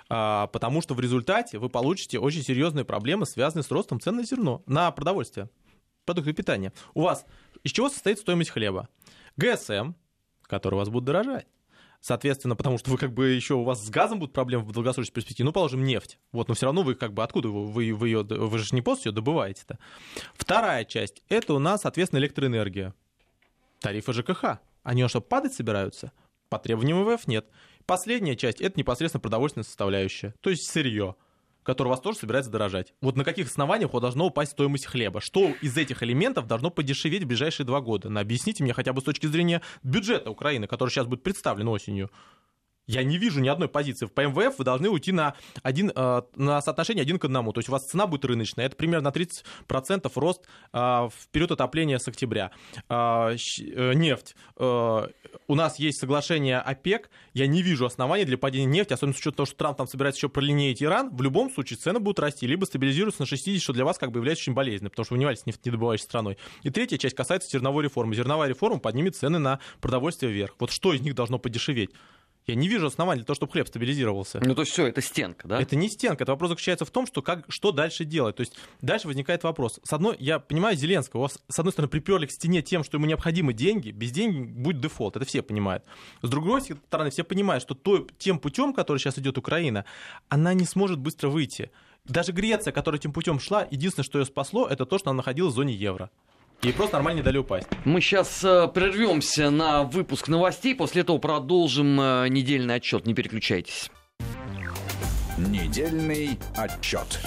[0.09, 4.25] А, потому что в результате вы получите очень серьезные проблемы, связанные с ростом цен на
[4.25, 5.51] зерно, на продовольствие,
[6.07, 6.73] продукты питания.
[6.95, 7.27] У вас
[7.63, 8.89] из чего состоит стоимость хлеба?
[9.37, 9.93] ГСМ,
[10.43, 11.47] который у вас будет дорожать.
[12.01, 15.13] Соответственно, потому что вы как бы еще у вас с газом будут проблемы в долгосрочной
[15.13, 16.19] перспективе, ну, положим, нефть.
[16.33, 18.81] Вот, но все равно вы как бы откуда вы, вы, вы, ее, вы же не
[18.81, 19.79] после ее добываете-то.
[20.35, 22.95] Вторая часть, это у нас, соответственно, электроэнергия.
[23.81, 24.61] Тарифы ЖКХ.
[24.83, 26.13] Они что, падать собираются?
[26.49, 27.47] По требованиям ВВФ нет.
[27.85, 31.17] Последняя часть— это непосредственно продовольственная составляющая, то есть сырье
[31.63, 32.95] которое у вас тоже собирается дорожать.
[33.01, 35.21] Вот на каких основаниях вот должно упасть стоимость хлеба?
[35.21, 38.09] Что из этих элементов должно подешеветь в ближайшие два года?
[38.09, 42.11] Ну, объясните мне хотя бы с точки зрения бюджета Украины, который сейчас будет представлен осенью.
[42.87, 44.07] Я не вижу ни одной позиции.
[44.07, 47.53] В ПМВФ вы должны уйти на, один, э, на соотношение один к одному.
[47.53, 48.67] То есть у вас цена будет рыночная.
[48.67, 52.51] Это примерно на 30% рост э, в период отопления с октября.
[52.89, 53.37] Э,
[53.95, 54.35] нефть.
[54.57, 57.11] У нас есть соглашение ОПЕК.
[57.33, 60.19] Я не вижу оснований для падения нефти, особенно с учетом того, что Трамп там собирается
[60.19, 61.15] еще пролинеять Иран.
[61.15, 64.19] В любом случае цены будут расти, либо стабилизируются на 60, что для вас как бы
[64.19, 66.39] является очень болезненным, потому что вы не являетесь нефтедобывающей страной.
[66.63, 68.15] И третья часть касается зерновой реформы.
[68.15, 70.55] Зерновая реформа поднимет цены на продовольствие вверх.
[70.59, 71.91] Вот что из них должно подешеветь?
[72.47, 74.41] Я не вижу оснований для того, чтобы хлеб стабилизировался.
[74.43, 75.61] Ну, то есть все, это стенка, да?
[75.61, 76.25] Это не стенка.
[76.25, 78.37] Это вопрос заключается в том, что, как, что дальше делать.
[78.37, 79.79] То есть дальше возникает вопрос.
[79.83, 83.07] С одной, я понимаю Зеленского, вас, с одной стороны, приперли к стене тем, что ему
[83.07, 85.85] необходимы деньги, без денег будет дефолт, это все понимают.
[86.23, 89.85] С другой стороны, все понимают, что то, тем путем, который сейчас идет Украина,
[90.29, 91.71] она не сможет быстро выйти.
[92.05, 95.53] Даже Греция, которая этим путем шла, единственное, что ее спасло, это то, что она находилась
[95.53, 96.11] в зоне евро.
[96.63, 97.67] И просто нормально не дали упасть.
[97.85, 103.07] Мы сейчас э, прервемся на выпуск новостей, после этого продолжим э, недельный отчет.
[103.07, 103.91] Не переключайтесь.
[105.39, 107.21] Недельный отчет.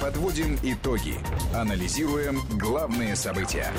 [0.00, 1.14] Подводим итоги.
[1.54, 3.72] Анализируем главные события.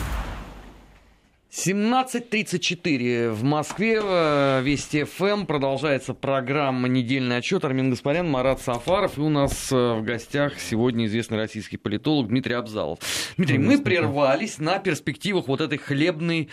[1.49, 7.63] 17.34 в Москве, э, Вести ФМ, продолжается программа «Недельный отчет».
[7.63, 9.17] Армин Гаспарян, Марат Сафаров.
[9.17, 12.99] И у нас э, в гостях сегодня известный российский политолог Дмитрий Абзалов.
[13.38, 16.49] Дмитрий, мы прервались на перспективах вот этой хлебной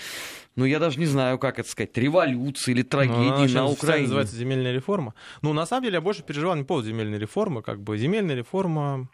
[0.56, 4.02] ну, я даже не знаю, как это сказать, революции или трагедии ну, на Украине.
[4.02, 5.14] называется земельная реформа.
[5.42, 7.60] Ну, на самом деле, я больше переживал не по поводу земельной реформы.
[7.60, 9.08] Как бы земельная реформа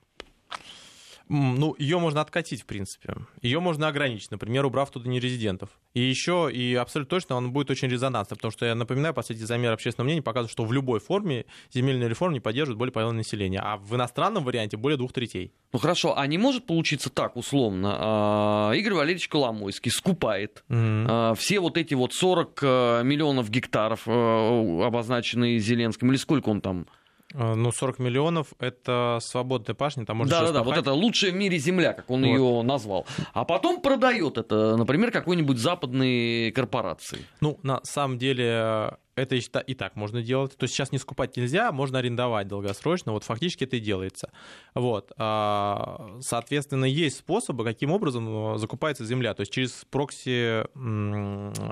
[1.31, 3.15] ну, ее можно откатить, в принципе.
[3.41, 5.71] Ее можно ограничить, например, убрав туда нерезидентов.
[5.95, 9.71] И еще, и абсолютно точно, он будет очень резонансным, потому что, я напоминаю, последний замер
[9.71, 13.77] общественного мнения показывает, что в любой форме земельная реформа не поддерживает более половины населения, а
[13.77, 15.53] в иностранном варианте более двух третей.
[15.73, 21.37] Ну хорошо, а не может получиться так, условно, а, Игорь Валерьевич Коломойский скупает mm-hmm.
[21.37, 26.87] все вот эти вот 40 э, миллионов гектаров, э, обозначенные Зеленским, или сколько он там
[27.33, 31.93] ну, 40 миллионов— это свободная пашня, там можно Да-да-да, вот это лучшая в мире земля,
[31.93, 32.27] как он вот.
[32.27, 33.07] ее назвал.
[33.33, 37.25] А потом продает это, например, какой-нибудь западной корпорации.
[37.41, 40.57] Ну, на самом деле, это и так можно делать.
[40.57, 43.13] То есть сейчас не скупать нельзя, можно арендовать долгосрочно.
[43.13, 44.31] Вот фактически это и делается.
[44.75, 45.13] Вот.
[45.17, 49.35] А, соответственно, есть способы, каким образом закупается земля.
[49.35, 50.65] То есть через прокси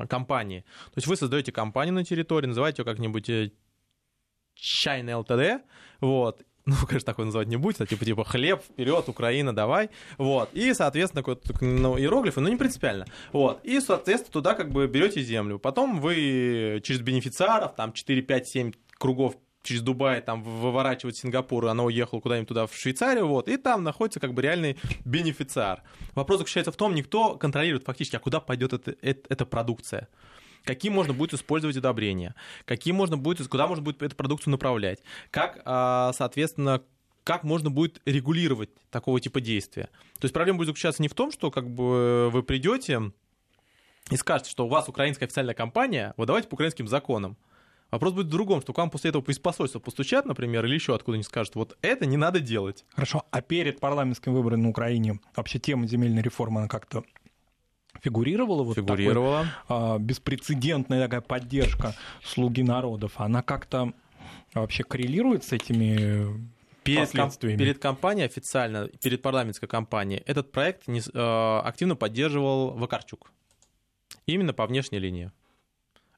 [0.09, 0.61] компании.
[0.87, 3.51] То есть вы создаете компанию на территории, называете ее как-нибудь э,
[4.59, 5.65] чайный ЛТД,
[6.01, 10.51] вот, ну, конечно, такой называть не будет, а типа, типа хлеб, вперед, Украина, давай, вот,
[10.53, 15.23] и, соответственно, какой ну, иероглифы, ну, не принципиально, вот, и, соответственно, туда как бы берете
[15.23, 21.67] землю, потом вы через бенефициаров, там, 4, 5, 7 кругов через Дубай, там, выворачивать Сингапур,
[21.67, 25.83] она уехала куда-нибудь туда, в Швейцарию, вот, и там находится как бы реальный бенефициар.
[26.15, 30.09] Вопрос заключается в том, никто контролирует фактически, а куда пойдет эта, эта продукция
[30.65, 35.61] какие можно будет использовать удобрения, какие можно будет, куда можно будет эту продукцию направлять, как,
[35.65, 36.83] а, соответственно,
[37.25, 39.91] как можно будет регулировать такого типа действия.
[40.19, 43.13] То есть проблема будет заключаться не в том, что как бы вы придете
[44.11, 47.37] и скажете, что у вас украинская официальная компания, вот давайте по украинским законам.
[47.91, 50.95] Вопрос будет в другом, что к вам после этого из посольства постучат, например, или еще
[50.95, 52.85] откуда-нибудь скажут, вот это не надо делать.
[52.95, 57.05] Хорошо, а перед парламентскими выборами на Украине вообще тема земельной реформы, она как-то
[58.03, 58.63] фигурировала?
[58.63, 59.47] Вот Фигурировала.
[59.67, 63.93] Такой, а, беспрецедентная такая поддержка слуги народов, она как-то
[64.55, 66.49] вообще коррелирует с этими
[66.83, 73.31] перед, комп- перед кампанией официально, перед парламентской кампанией, этот проект не, э, активно поддерживал Вакарчук.
[74.27, 75.31] Именно по внешней линии.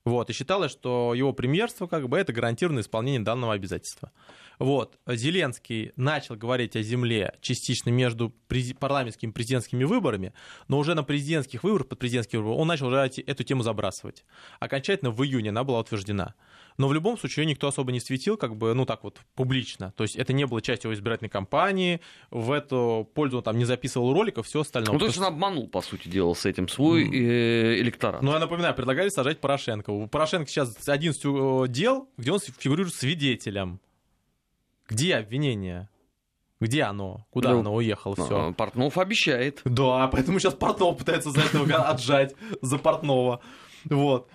[0.05, 4.13] Вот, и считалось, что его премьерство как бы это гарантированное исполнение данного обязательства.
[4.59, 8.35] Вот, Зеленский начал говорить о земле частично между
[8.79, 10.33] парламентскими и президентскими выборами,
[10.69, 14.25] но уже на президентских выборах, под президентские выборы, он начал уже эту тему забрасывать.
[14.59, 16.35] Окончательно в июне она была утверждена.
[16.79, 19.93] Но в любом случае никто особо не светил, как бы, ну так вот, публично.
[19.97, 23.65] То есть это не было частью его избирательной кампании, в эту пользу он там не
[23.65, 24.93] записывал роликов, все остальное.
[24.93, 28.23] Ну, то есть он обманул, по сути дела, с этим свой э, электорат.
[28.23, 29.91] Ну, я напоминаю, предлагали сажать Порошенко.
[29.91, 33.81] У Порошенко сейчас 11 э, дел, где он фигурирует свидетелем.
[34.89, 35.89] Где обвинение?
[36.61, 37.27] Где оно?
[37.31, 38.17] Куда ну, оно уехало?
[38.17, 38.53] Все.
[38.53, 39.61] Портнов обещает.
[39.65, 43.41] Да, поэтому сейчас Портнов пытается за этого отжать, за Портнова.
[43.85, 44.29] Вот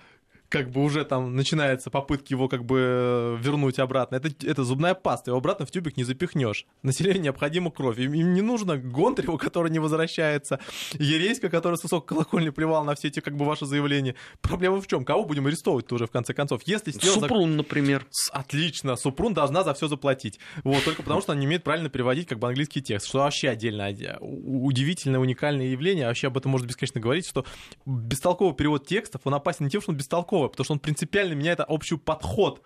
[0.48, 4.16] как бы уже там начинаются попытки его как бы э, вернуть обратно.
[4.16, 6.66] Это, это зубная паста, его обратно в тюбик не запихнешь.
[6.82, 7.98] Населению необходима кровь.
[7.98, 10.60] Им, им не нужно Гонтарева, который не возвращается,
[10.92, 14.14] Ереська, который с высокой колокольни плевал на все эти как бы ваши заявления.
[14.40, 15.04] Проблема в чем?
[15.04, 16.62] Кого будем арестовывать тоже в конце концов?
[16.64, 17.56] Если Супрун, за...
[17.58, 18.06] например.
[18.32, 18.96] Отлично.
[18.96, 20.38] Супрун должна за все заплатить.
[20.64, 23.48] Вот, только потому что она не умеет правильно переводить как бы английский текст, что вообще
[23.48, 23.86] отдельно
[24.20, 26.06] удивительное, уникальное явление.
[26.06, 27.44] Вообще об этом можно бесконечно говорить, что
[27.84, 31.60] бестолковый перевод текстов, он опасен не тем, что он бестолковый, потому что он принципиально меняет
[31.66, 32.62] общий подход.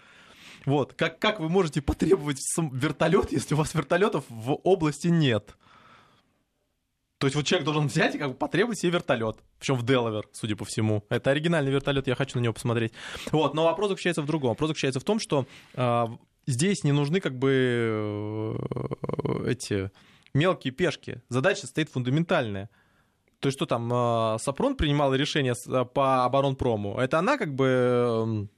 [0.66, 0.92] Вот.
[0.94, 5.56] Как, как вы можете потребовать вертолет, если у вас вертолетов в области нет?
[7.18, 9.36] То есть вот человек должен взять и как бы потребовать себе вертолет.
[9.58, 11.04] Причем в Делавер, судя по всему.
[11.10, 12.92] Это оригинальный вертолет, я хочу на него посмотреть.
[13.30, 14.50] Вот, но вопрос заключается в другом.
[14.50, 16.06] Вопрос заключается в том, что э,
[16.46, 19.90] здесь не нужны как бы э, эти
[20.32, 21.20] мелкие пешки.
[21.28, 22.70] Задача стоит фундаментальная.
[23.40, 28.48] То есть что там, э, Сапрон принимала решение э, по оборонпрому, это она как бы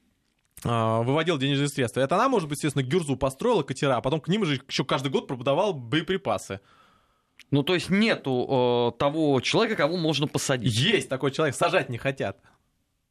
[0.64, 2.00] э, выводил денежные средства.
[2.00, 5.10] Это она, может быть, естественно, Гюрзу построила катера, а потом к ним же еще каждый
[5.10, 6.60] год продавал боеприпасы.
[7.52, 10.74] Ну, то есть нету э, того человека, кого можно посадить.
[10.74, 12.38] Есть такой человек, сажать не хотят.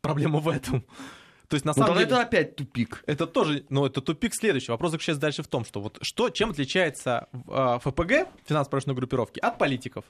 [0.02, 0.84] Проблема в этом.
[1.48, 3.04] То есть, на ну, самом деле, это опять тупик.
[3.06, 4.72] Это тоже, но это тупик следующий.
[4.72, 9.58] Вопрос заключается дальше в том, что вот что, чем отличается э, ФПГ, финансово-промышленной группировки, от
[9.58, 10.06] политиков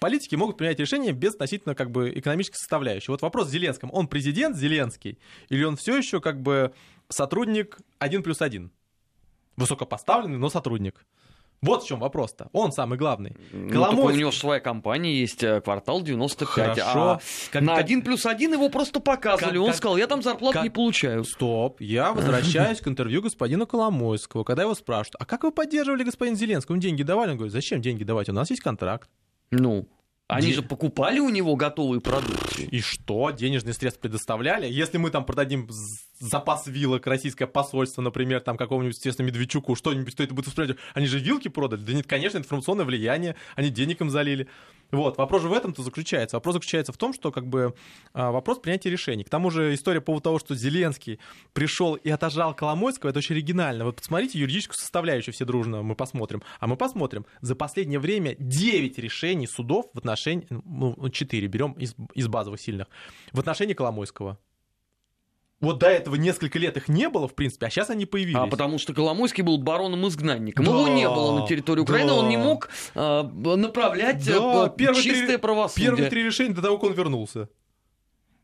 [0.00, 3.10] политики могут принять решения без относительно как бы экономической составляющей.
[3.12, 3.90] Вот вопрос с Зеленским.
[3.92, 6.72] Он президент Зеленский или он все еще как бы
[7.08, 8.72] сотрудник один плюс один?
[9.56, 11.04] Высокопоставленный, но сотрудник.
[11.62, 12.48] Вот в чем вопрос-то.
[12.54, 13.36] Он самый главный.
[13.52, 14.16] Ну, Коломойский...
[14.16, 16.78] у него своя компания есть, э, квартал 95.
[16.78, 17.00] Хорошо.
[17.02, 17.20] А
[17.52, 19.56] как, на один плюс один его просто показывали.
[19.56, 20.62] Как, Он как, сказал, я там зарплату как...
[20.64, 21.22] не получаю.
[21.24, 26.36] Стоп, я возвращаюсь к интервью господина Коломойского, когда его спрашивают, а как вы поддерживали господина
[26.38, 26.76] Зеленского?
[26.76, 27.32] Он деньги давали?
[27.32, 28.30] Он говорит, зачем деньги давать?
[28.30, 29.10] У нас есть контракт.
[29.50, 29.86] Ну,
[30.30, 30.54] они Де...
[30.54, 32.62] же покупали у него готовые продукты.
[32.62, 33.30] И что?
[33.30, 34.66] Денежные средства предоставляли?
[34.66, 35.68] Если мы там продадим
[36.20, 40.76] запас вилок российское посольство, например, там какому-нибудь, естественно, Медведчуку, что-нибудь, кто это будет воспринимать?
[40.94, 41.80] Они же вилки продали?
[41.80, 44.48] Да нет, конечно, информационное влияние, они денег им залили.
[44.92, 46.36] Вот, вопрос же в этом-то заключается.
[46.36, 47.74] Вопрос заключается в том, что как бы
[48.12, 49.22] а, вопрос принятия решений.
[49.22, 51.20] К тому же история по поводу того, что Зеленский
[51.52, 53.84] пришел и отожал Коломойского, это очень оригинально.
[53.84, 56.42] Вот посмотрите юридическую составляющую все дружно, мы посмотрим.
[56.58, 57.24] А мы посмотрим.
[57.40, 62.88] За последнее время 9 решений судов в отношении, ну, 4 берем из, из базовых сильных,
[63.32, 64.38] в отношении Коломойского.
[65.60, 68.38] Вот до этого несколько лет их не было, в принципе, а сейчас они появились.
[68.38, 70.64] А потому что Коломойский был бароном-изгнанником.
[70.64, 72.14] Да, Его не было на территории Украины, да.
[72.14, 75.90] он не мог э, направлять да, э, первые чистое три, правосудие.
[75.90, 77.50] Первые три решения до того, как он вернулся.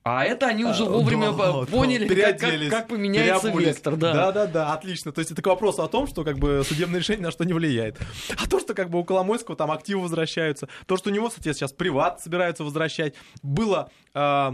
[0.09, 3.97] А это они уже а, вовремя да, поняли, да, как, как, как поменяется вектор.
[3.97, 4.15] Да.
[4.15, 5.11] да, да, да, отлично.
[5.11, 7.53] То есть это к вопросу о том, что как бы судебное решение на что не
[7.53, 7.99] влияет.
[8.41, 11.53] А то, что как бы у Коломойского там активы возвращаются, то, что у него, кстати,
[11.53, 13.91] сейчас приват собираются возвращать, было...
[14.15, 14.53] Э,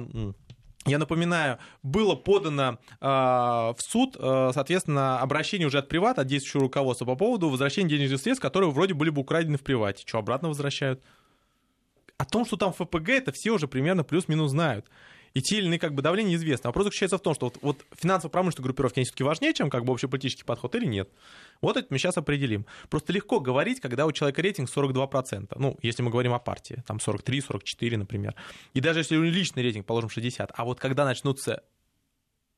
[0.86, 6.62] я напоминаю, было подано э, в суд, э, соответственно, обращение уже от привата, от действующего
[6.62, 10.02] руководства по поводу возвращения денежных средств, которые вроде были бы украдены в привате.
[10.06, 11.02] Что, обратно возвращают?
[12.16, 14.86] О том, что там ФПГ, это все уже примерно плюс-минус знают
[15.34, 16.68] и те или как бы давления известны.
[16.68, 19.92] Вопрос заключается в том, что вот, вот финансово-промышленные группировки, они все-таки важнее, чем как бы
[19.92, 21.10] общеполитический подход или нет.
[21.60, 22.66] Вот это мы сейчас определим.
[22.90, 25.52] Просто легко говорить, когда у человека рейтинг 42%.
[25.56, 28.34] Ну, если мы говорим о партии, там 43, 44, например.
[28.74, 30.52] И даже если у него личный рейтинг, положим, 60.
[30.54, 31.62] А вот когда начнутся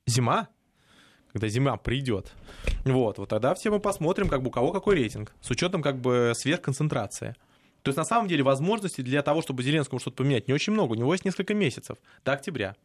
[0.06, 0.48] зима,
[1.32, 2.32] когда зима придет.
[2.84, 6.00] Вот, вот тогда все мы посмотрим, как бы у кого какой рейтинг, с учетом как
[6.00, 7.34] бы сверхконцентрации.
[7.84, 10.92] То есть, на самом деле, возможностей для того, чтобы Зеленскому что-то поменять, не очень много.
[10.92, 12.76] У него есть несколько месяцев до октября.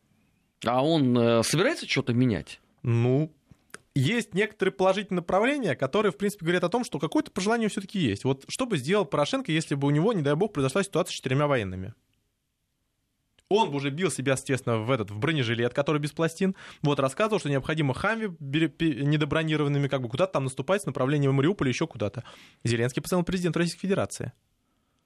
[0.66, 2.60] А он э, собирается что-то менять?
[2.84, 3.32] Ну,
[3.96, 8.26] есть некоторые положительные направления, которые, в принципе, говорят о том, что какое-то пожелание все-таки есть.
[8.26, 11.16] Вот что бы сделал Порошенко, если бы у него, не дай бог, произошла ситуация с
[11.16, 11.94] четырьмя военными?
[13.48, 16.58] Он бы уже бил себя, естественно, в этот в бронежилет, который без пластин.
[16.82, 21.88] Вот, рассказывал, что необходимо Хамви недобронированными как бы куда-то там наступать с направлением Мариуполя еще
[21.88, 22.26] куда-то.
[22.66, 24.34] Зеленский постоянно президент Российской Федерации.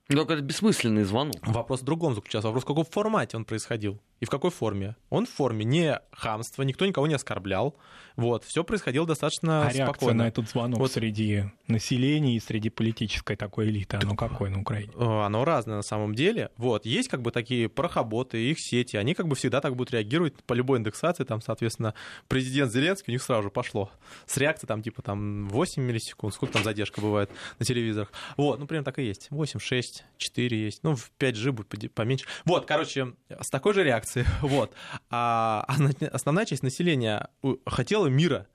[0.10, 1.36] Только это бессмысленный звонок.
[1.48, 2.48] Вопрос в другом заключался.
[2.48, 4.95] Вопрос, в каком формате он происходил и в какой форме.
[5.09, 7.75] Он в форме не хамства, никто никого не оскорблял.
[8.15, 9.86] Вот, все происходило достаточно а спокойно.
[9.86, 10.91] реакция на этот звонок вот.
[10.93, 14.93] среди населения и среди политической такой элиты, оно какое на Украине?
[14.95, 16.51] Э, оно разное на самом деле.
[16.55, 20.36] Вот, есть как бы такие порохоботы, их сети, они как бы всегда так будут реагировать
[20.43, 21.95] по любой индексации, там, соответственно,
[22.29, 23.91] президент Зеленский, у них сразу же пошло.
[24.25, 28.13] С реакцией там типа там 8 миллисекунд, сколько там задержка бывает на телевизорах.
[28.38, 29.27] Вот, ну, примерно так и есть.
[29.31, 30.83] 8, 6, 4 есть.
[30.83, 32.25] Ну, в 5G будет поменьше.
[32.45, 34.26] Вот, короче, с такой же реакцией реакции.
[34.41, 34.73] Вот.
[35.10, 35.65] А
[36.12, 37.30] основная часть населения
[37.65, 38.47] хотела мира.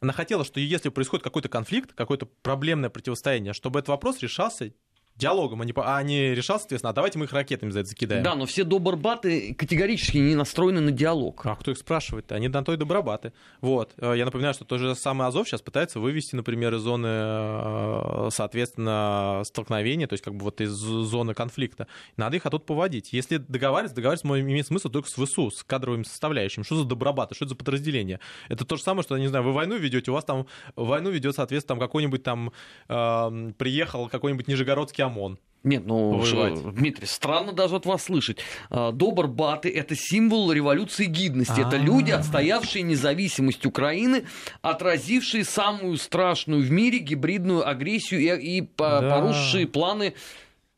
[0.00, 4.72] Она хотела, что если происходит какой-то конфликт, какое-то проблемное противостояние, чтобы этот вопрос решался
[5.16, 8.24] диалогом, а не, а не решал, соответственно, а давайте мы их ракетами за это закидаем.
[8.24, 11.46] Да, но все добрбаты категорически не настроены на диалог.
[11.46, 12.34] А кто их спрашивает-то?
[12.34, 13.32] Они на то и добробаты.
[13.60, 13.92] Вот.
[13.98, 18.28] Э, я напоминаю, что тот же самый Азов сейчас пытается вывести, например, из зоны, э,
[18.32, 21.86] соответственно, столкновения, то есть как бы вот из зоны конфликта.
[22.16, 23.12] Надо их оттуда поводить.
[23.12, 26.64] Если договариваться, договариваться имеет смысл только с ВСУ, с кадровыми составляющими.
[26.64, 28.18] Что за добробаты, что это за подразделение?
[28.48, 31.36] Это то же самое, что, не знаю, вы войну ведете, у вас там войну ведет,
[31.36, 32.52] соответственно, там какой-нибудь там
[32.88, 35.38] э, приехал какой-нибудь нижегородский ОМОН.
[35.64, 38.38] Нет, ну, что, Дмитрий, странно даже от вас слышать.
[38.68, 41.58] А, Добр-баты– это символ революции гидности.
[41.58, 44.26] Это люди, отстоявшие независимость Украины,
[44.60, 50.12] отразившие самую страшную в мире гибридную агрессию и, и порушившие планы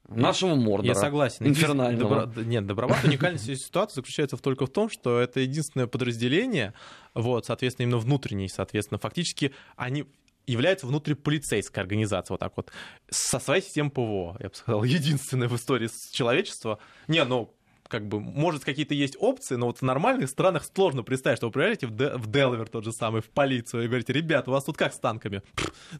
[0.08, 0.86] нашего Мордора.
[0.86, 1.46] Я согласен.
[1.48, 2.26] Инфернального.
[2.26, 2.42] Добро...
[2.44, 6.74] Нет, Добробат уникальность ситуации заключается только в том, что это единственное подразделение,
[7.12, 10.04] вот, соответственно, именно внутреннее, соответственно, фактически они
[10.46, 12.72] является внутриполицейской организацией, вот так вот,
[13.10, 16.78] со своей системой ПВО, я бы сказал, единственная в истории человечества.
[17.08, 17.55] Не, ну,
[17.88, 21.52] как бы, может, какие-то есть опции, но вот в нормальных странах сложно представить, что вы
[21.52, 24.64] приезжаете в, Де- в Делавер тот же самый, в полицию, и говорите, ребят, у вас
[24.64, 25.42] тут как с танками?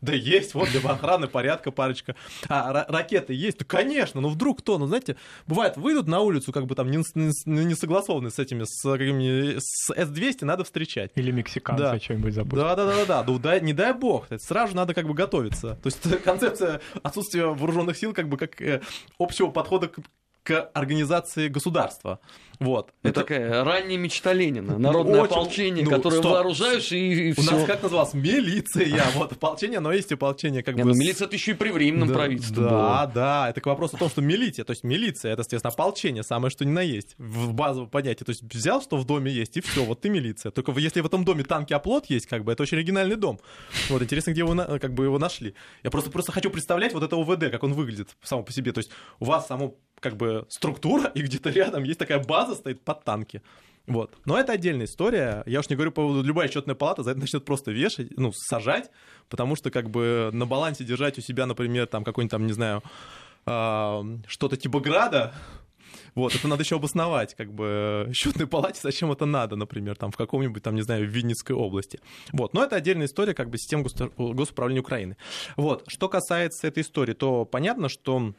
[0.01, 2.17] да есть, вот для охраны порядка парочка.
[2.49, 3.59] А ра- ракеты есть?
[3.59, 4.79] Да, конечно, ну вдруг кто?
[4.79, 8.65] Ну, знаете, бывает, выйдут на улицу, как бы там не, не, не согласованные с этими,
[8.65, 11.13] с, какими, с С-200, надо встречать.
[11.15, 11.99] Или мексиканцы да.
[11.99, 12.77] что-нибудь запустят.
[12.77, 15.79] Да-да-да, ну дай, не дай бог, сразу надо как бы готовиться.
[15.83, 18.81] То есть концепция отсутствия вооруженных сил как бы как э,
[19.19, 19.99] общего подхода к
[20.47, 22.21] к организации государства.
[22.61, 22.93] Вот.
[23.03, 24.79] Ну, это такая ранняя мечта Ленина.
[24.79, 25.33] Народное Очень...
[25.33, 26.33] ополчение, ну, которое стоп.
[26.33, 28.15] вооружаешь и, и У нас как называлось?
[28.15, 29.03] Милиция.
[29.15, 30.63] Вот ополчение, но есть ополчение.
[30.63, 30.91] Как Не, бы...
[30.91, 33.13] ну, милиция это еще и при временном да, правительстве Да, было.
[33.13, 33.51] да.
[33.51, 36.65] Это к вопросу о том, что милиция, то есть милиция, это, соответственно, ополчение, самое что
[36.65, 38.25] ни на есть, в базовом понятии.
[38.25, 40.53] То есть взял, что в доме есть, и все, вот ты милиция.
[40.53, 43.41] Только если в этом доме танки оплот есть, как бы, это очень оригинальный дом.
[43.91, 45.55] Вот, интересно, где вы как бы его нашли.
[45.83, 48.73] Я просто, просто хочу представлять вот это ОВД, как он выглядит само по себе.
[48.73, 52.83] То есть у вас само как бы структура, и где-то рядом есть такая база, стоит
[52.83, 53.43] под танки.
[53.87, 54.13] Вот.
[54.25, 55.45] Но это отдельная история.
[55.47, 58.33] Я уж не говорю по поводу любая счетная палата за это начнет просто вешать, ну,
[58.33, 58.91] сажать,
[59.29, 62.83] потому что как бы на балансе держать у себя, например, там какой-нибудь там, не знаю,
[63.47, 65.35] э, что-то типа града,
[66.17, 70.17] вот, это надо еще обосновать, как бы, счетной палате, зачем это надо, например, там, в
[70.17, 72.01] каком-нибудь, там, не знаю, Винницкой области.
[72.33, 73.85] Вот, но это отдельная история, как бы, систем
[74.17, 75.19] госуправления Украины.
[75.57, 78.33] Вот, что касается этой истории, то понятно, что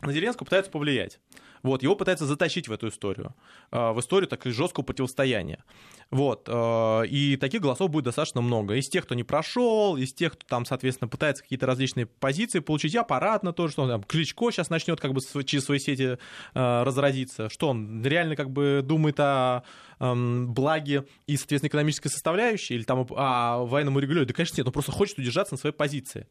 [0.00, 1.20] на Зеленского пытаются повлиять.
[1.62, 3.34] Вот, его пытаются затащить в эту историю,
[3.70, 5.64] а, в историю так жесткого противостояния.
[6.10, 8.74] Вот, а, и таких голосов будет достаточно много.
[8.74, 12.94] Из тех, кто не прошел, из тех, кто там, соответственно, пытается какие-то различные позиции получить,
[12.94, 16.18] аппаратно тоже, что он там, Кличко сейчас начнет как бы через свои сети
[16.54, 19.62] а, разразиться, что он реально как бы думает о
[19.98, 24.28] благе и, соответственно, экономической составляющей или там о военном урегулировании.
[24.28, 26.28] Да, конечно, нет, он просто хочет удержаться на своей позиции.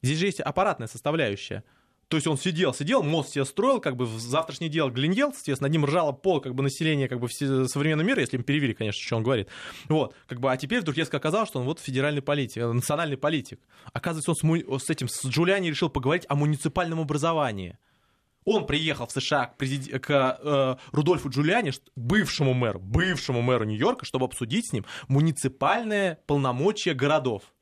[0.00, 1.64] Здесь же есть аппаратная составляющая.
[2.08, 5.68] То есть он сидел, сидел, мост себе строил, как бы в завтрашний дел глядел, естественно,
[5.68, 9.00] над ним ржало пол, как бы население как бы современного мира, если им перевели, конечно,
[9.02, 9.48] что он говорит.
[9.88, 13.16] Вот, как бы, а теперь вдруг резко оказалось, что он вот федеральный политик, э, национальный
[13.16, 13.60] политик.
[13.92, 14.78] Оказывается, он с, му...
[14.78, 17.78] с этим, с Джулиани решил поговорить о муниципальном образовании.
[18.44, 19.98] Он приехал в США к, президи...
[19.98, 26.92] к э, Рудольфу Джулиани, бывшему мэру, бывшему мэру Нью-Йорка, чтобы обсудить с ним муниципальное полномочия
[26.92, 27.53] городов.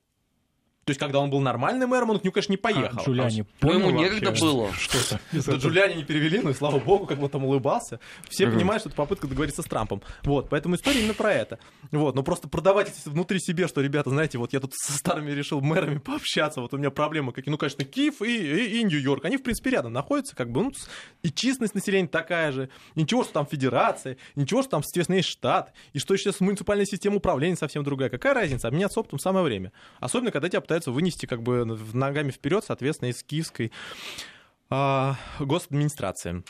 [0.84, 2.98] То есть, когда он был нормальным мэром, он к нему, конечно, не поехал.
[2.98, 4.72] А Джулиани Ну, ему некогда вообще, было.
[4.72, 5.20] Что-то.
[5.30, 8.00] Да, Джулиани не перевели, ну и слава богу, как он там улыбался.
[8.28, 10.02] Все понимают, что это попытка договориться с Трампом.
[10.24, 11.60] Вот, поэтому история именно про это.
[11.92, 15.60] Вот, но просто продавать внутри себе, что, ребята, знаете, вот я тут со старыми решил
[15.60, 17.52] мэрами пообщаться, вот у меня проблемы какие.
[17.52, 20.72] Ну, конечно, Киев и, и, и Нью-Йорк, они, в принципе, рядом находятся, как бы, ну,
[21.22, 22.70] и численность населения такая же.
[22.96, 27.16] Ничего, что там федерация, ничего, что там, соответственно, есть штат, и что сейчас муниципальная система
[27.16, 28.10] управления совсем другая.
[28.10, 28.66] Какая разница?
[28.66, 29.70] Обменяться опытом самое время.
[30.00, 33.72] Особенно, когда тебя пытаются вынести, как бы, ногами вперед, соответственно, из киевской
[34.70, 36.44] а, госадминистрации.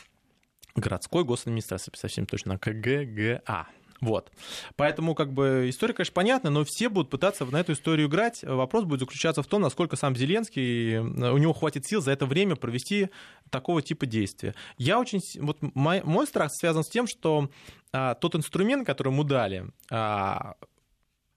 [0.75, 3.67] Городской госадминистрации, совсем точно, КГГА.
[3.99, 4.31] Вот.
[4.77, 8.43] Поэтому, как бы, история, конечно, понятна, но все будут пытаться на эту историю играть.
[8.43, 12.55] Вопрос будет заключаться в том, насколько сам Зеленский, у него хватит сил за это время
[12.55, 13.09] провести
[13.49, 14.55] такого типа действия.
[14.77, 15.21] Я очень...
[15.41, 17.49] Вот мой, мой страх связан с тем, что
[17.91, 20.55] а, тот инструмент, который ему дали, а,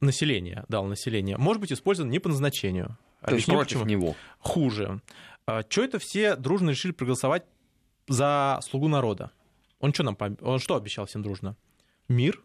[0.00, 2.98] население, дал население, может быть использован не по назначению.
[3.22, 3.90] То есть Объясню, против почему.
[3.90, 4.16] него.
[4.38, 5.00] Хуже.
[5.68, 7.44] Что это все дружно решили проголосовать
[8.08, 9.30] за слугу народа?
[9.80, 11.56] Он что нам он что обещал всем дружно?
[12.08, 12.42] Мир,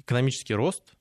[0.00, 0.94] экономический рост,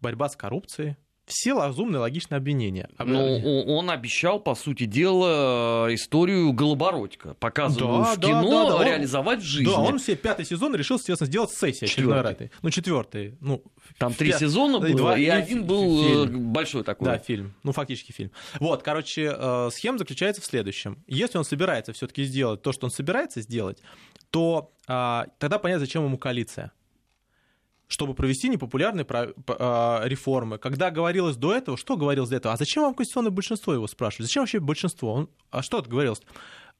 [0.00, 0.96] борьба с коррупцией.
[1.30, 2.88] Все разумные, логичные обвинения.
[2.98, 3.44] Ну, Обвинения.
[3.64, 8.76] о- он обещал, по сути дела, историю Голобородько, показанную Да, в да, кино, да, да,
[8.76, 9.72] он- реализовать в жизни.
[9.72, 12.50] Да, он все пятый сезон решил, естественно, сделать сессию Четвертый.
[12.62, 13.36] Ну, четвертый.
[13.40, 13.62] Ну,
[13.98, 16.52] Там три пят- сезона было, два- и и один был э, фильм.
[16.52, 17.06] большой такой.
[17.06, 17.54] Да, фильм.
[17.62, 18.30] Ну, фактически фильм.
[18.58, 21.02] Вот, короче, э, схема заключается в следующем.
[21.06, 23.78] Если он собирается все-таки сделать то, что он собирается сделать,
[24.30, 26.72] то а, тогда понятно, зачем ему коалиция.
[27.90, 30.58] Чтобы провести непопулярные а, реформы.
[30.58, 32.54] Когда говорилось до этого, что говорилось до этого?
[32.54, 34.28] А зачем вам конституционное большинство его спрашивают?
[34.28, 35.12] Зачем вообще большинство?
[35.12, 36.22] Он- а что это говорилось?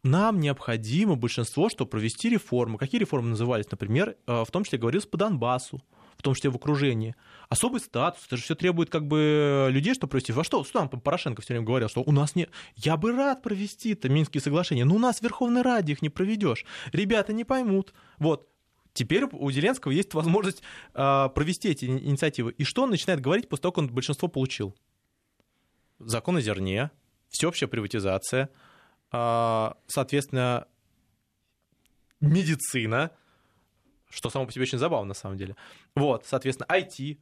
[0.04, 2.78] Нам необходимо большинство, чтобы провести реформы.
[2.78, 3.68] Какие реформы назывались?
[3.68, 5.82] Например, э, в том числе говорилось по Донбассу,
[6.16, 7.16] в том числе в окружении.
[7.48, 10.32] Особый статус, это же все требует как бы людей, чтобы провести.
[10.32, 12.46] Во что, что там Порошенко все время говорил, что у нас не...
[12.76, 16.08] Я бы рад провести это Минские соглашения, но у нас в Верховной Раде их не
[16.08, 16.64] проведешь.
[16.92, 17.92] Ребята не поймут.
[18.18, 18.46] Вот.
[18.92, 20.62] Теперь у Зеленского есть возможность
[20.94, 22.52] э, провести эти ини- инициативы.
[22.52, 24.74] И что он начинает говорить после того, как он большинство получил?
[25.98, 26.90] Закон о зерне,
[27.28, 28.50] всеобщая приватизация,
[29.12, 30.66] э, соответственно,
[32.20, 33.12] медицина,
[34.08, 35.56] что само по себе очень забавно на самом деле.
[35.94, 37.18] Вот, соответственно, IT.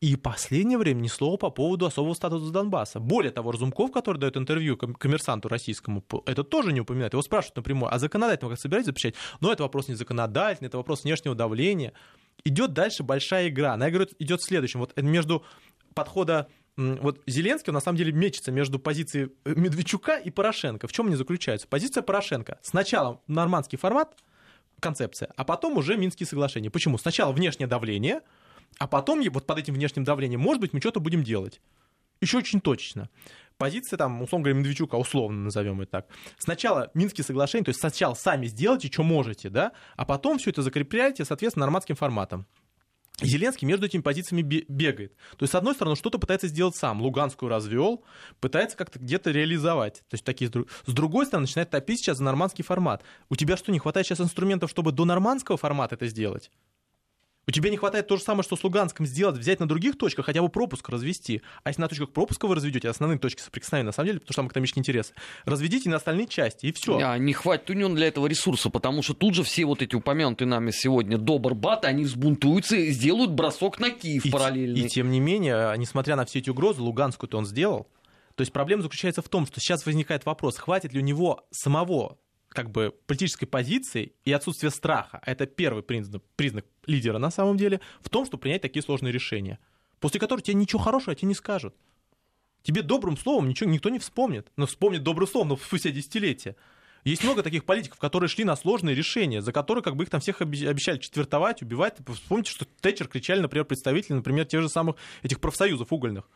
[0.00, 3.00] И последнее время ни слова по поводу особого статуса Донбасса.
[3.00, 7.14] Более того, Разумков, который дает интервью ком- коммерсанту российскому, это тоже не упоминает.
[7.14, 9.14] Его спрашивают напрямую, а законодательно как собираетесь запрещать?
[9.40, 11.94] Но это вопрос не законодательный, это вопрос внешнего давления.
[12.44, 13.72] Идет дальше большая игра.
[13.72, 14.78] Она игра идет в следующем.
[14.78, 15.42] Вот между
[15.94, 16.46] подхода
[16.76, 20.86] вот Зеленский, он на самом деле мечется между позицией э, Медведчука и Порошенко.
[20.86, 21.66] В чем они заключаются?
[21.66, 22.60] Позиция Порошенко.
[22.62, 24.16] Сначала нормандский формат,
[24.78, 26.70] концепция, а потом уже Минские соглашения.
[26.70, 26.96] Почему?
[26.96, 28.20] Сначала внешнее давление,
[28.78, 31.60] а потом вот под этим внешним давлением, может быть, мы что-то будем делать.
[32.20, 33.08] Еще очень точно.
[33.56, 36.06] Позиция там, условно говоря, Медведчука, условно назовем это так.
[36.38, 40.62] Сначала Минские соглашения, то есть сначала сами сделайте, что можете, да, а потом все это
[40.62, 42.46] закрепляйте, соответственно, нормандским форматом.
[43.20, 45.16] Зеленский между этими позициями бе- бегает.
[45.36, 47.02] То есть, с одной стороны, что-то пытается сделать сам.
[47.02, 48.04] Луганскую развел,
[48.38, 50.04] пытается как-то где-то реализовать.
[50.08, 50.48] То есть, такие...
[50.48, 53.02] С другой стороны, начинает топить сейчас за нормандский формат.
[53.28, 56.52] У тебя что, не хватает сейчас инструментов, чтобы до нормандского формата это сделать?
[57.48, 60.26] У тебя не хватает то же самое, что с Луганском сделать, взять на других точках,
[60.26, 61.40] хотя бы пропуск развести.
[61.64, 64.42] А если на точках пропуска вы разведете, основные точки соприкосновения, на самом деле, потому что
[64.42, 65.14] там экономические интересы,
[65.46, 66.98] разведите на остальные части, и все.
[67.02, 69.94] А, не хватит у него для этого ресурса, потому что тут же все вот эти
[69.94, 74.80] упомянутые нами сегодня Добр-Бат, они взбунтуются и сделают бросок на Киев И, параллельный.
[74.80, 77.88] и тем не менее, несмотря на все эти угрозы, Луганскую-то он сделал.
[78.34, 82.18] То есть проблема заключается в том, что сейчас возникает вопрос, хватит ли у него самого
[82.48, 87.80] как бы политической позиции и отсутствие страха, это первый признак, признак лидера на самом деле,
[88.00, 89.58] в том, чтобы принять такие сложные решения,
[90.00, 91.74] после которых тебе ничего хорошего тебе не скажут.
[92.62, 94.48] Тебе добрым словом ничего никто не вспомнит.
[94.56, 96.56] Но вспомнит добрым словом, но спустя десятилетия.
[97.04, 100.20] Есть много таких политиков, которые шли на сложные решения, за которые как бы их там
[100.20, 101.96] всех обещали четвертовать, убивать.
[102.06, 106.28] Вспомните, что Тэтчер кричали, например, представители, например, тех же самых этих профсоюзов угольных.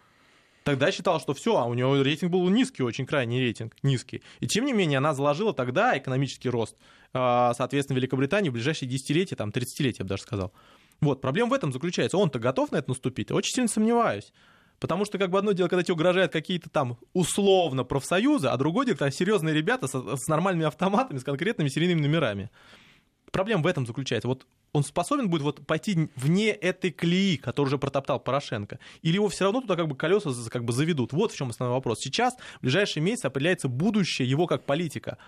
[0.65, 4.23] Тогда считал, что все, а у него рейтинг был низкий, очень крайний рейтинг, низкий.
[4.41, 6.77] И тем не менее, она заложила тогда экономический рост,
[7.13, 10.53] а, соответственно, Великобритании в ближайшие десятилетия, там, 30-летия, я бы даже сказал.
[11.01, 12.17] Вот, проблема в этом заключается.
[12.17, 13.33] Он-то готов на это наступить?
[13.33, 14.33] Очень сильно сомневаюсь.
[14.79, 18.87] Потому что, как бы, одно дело, когда тебе угрожают какие-то там условно профсоюзы, а другое
[18.87, 22.51] дело, когда серьезные ребята со- с нормальными автоматами, с конкретными серийными номерами.
[23.33, 24.29] Проблема в этом заключается.
[24.29, 29.29] Вот он способен будет вот пойти вне этой колеи, которую уже протоптал Порошенко, или его
[29.29, 31.13] все равно туда как бы колеса как бы заведут.
[31.13, 32.01] Вот в чем основной вопрос.
[32.01, 35.19] Сейчас, в ближайшие месяцы, определяется будущее его как политика.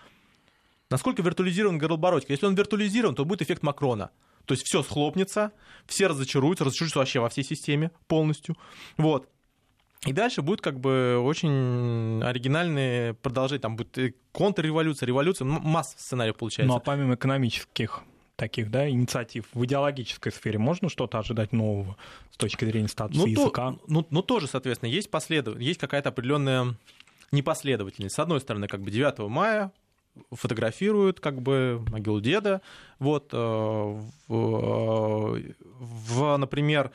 [0.90, 2.32] Насколько виртуализирован Горлобородько?
[2.32, 4.10] Если он виртуализирован, то будет эффект Макрона.
[4.44, 5.52] То есть все схлопнется,
[5.86, 8.56] все разочаруются, разочаруются вообще во всей системе полностью.
[8.98, 9.28] Вот.
[10.06, 16.72] И дальше будет как бы очень оригинальные продолжение, там будет контрреволюция, революция, масса сценариев получается.
[16.72, 18.02] Ну а помимо экономических
[18.36, 21.96] таких да, инициатив в идеологической сфере можно что-то ожидать нового
[22.32, 23.72] с точки зрения статуса ну, языка?
[23.72, 25.58] То, ну, ну, тоже, соответственно, есть, последов...
[25.58, 26.74] есть какая-то определенная
[27.32, 28.14] непоследовательность.
[28.14, 29.72] С одной стороны, как бы 9 мая
[30.30, 32.60] фотографируют как бы могилу деда.
[32.98, 36.92] Вот, э, в, э, в, например,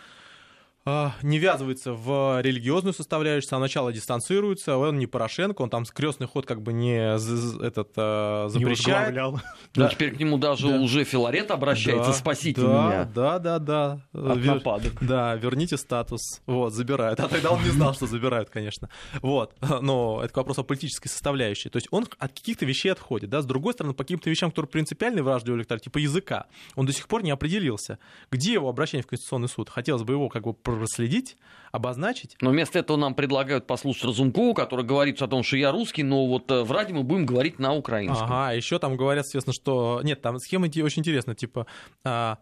[0.85, 6.27] не ввязывается в религиозную составляющую, с самого начала дистанцируется, он не Порошенко, он там крестный
[6.27, 9.09] ход как бы не этот а, запрещает.
[9.09, 9.43] Не да.
[9.75, 10.79] Ну, теперь к нему даже да.
[10.79, 13.05] уже Филарет обращается, да, спасите да, меня.
[13.05, 14.01] Да, да, да.
[14.13, 14.55] От Вер...
[14.55, 14.93] нападок.
[15.01, 16.41] Да, верните статус.
[16.45, 17.19] Вот, забирают.
[17.19, 18.89] А тогда он не знал, что забирают, конечно.
[19.21, 21.69] Вот, но это вопрос о политической составляющей.
[21.69, 24.69] То есть он от каких-то вещей отходит, да, с другой стороны, по каким-то вещам, которые
[24.69, 27.99] принципиальны враждебные электорат, типа языка, он до сих пор не определился.
[28.31, 29.69] Где его обращение в Конституционный суд?
[29.69, 31.37] Хотелось бы его как бы проследить,
[31.71, 32.35] обозначить.
[32.41, 36.27] Но вместо этого нам предлагают послушать Разумкову, который говорит о том, что я русский, но
[36.27, 38.25] вот э, в радио мы будем говорить на украинском.
[38.25, 40.01] Ага, еще там говорят, естественно, что...
[40.03, 41.65] Нет, там схема очень интересная, типа...
[42.03, 42.37] А,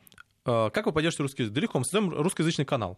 [0.46, 1.54] а, как вы поддержите русский язык?
[1.54, 2.98] Да легко, мы создаем русскоязычный канал.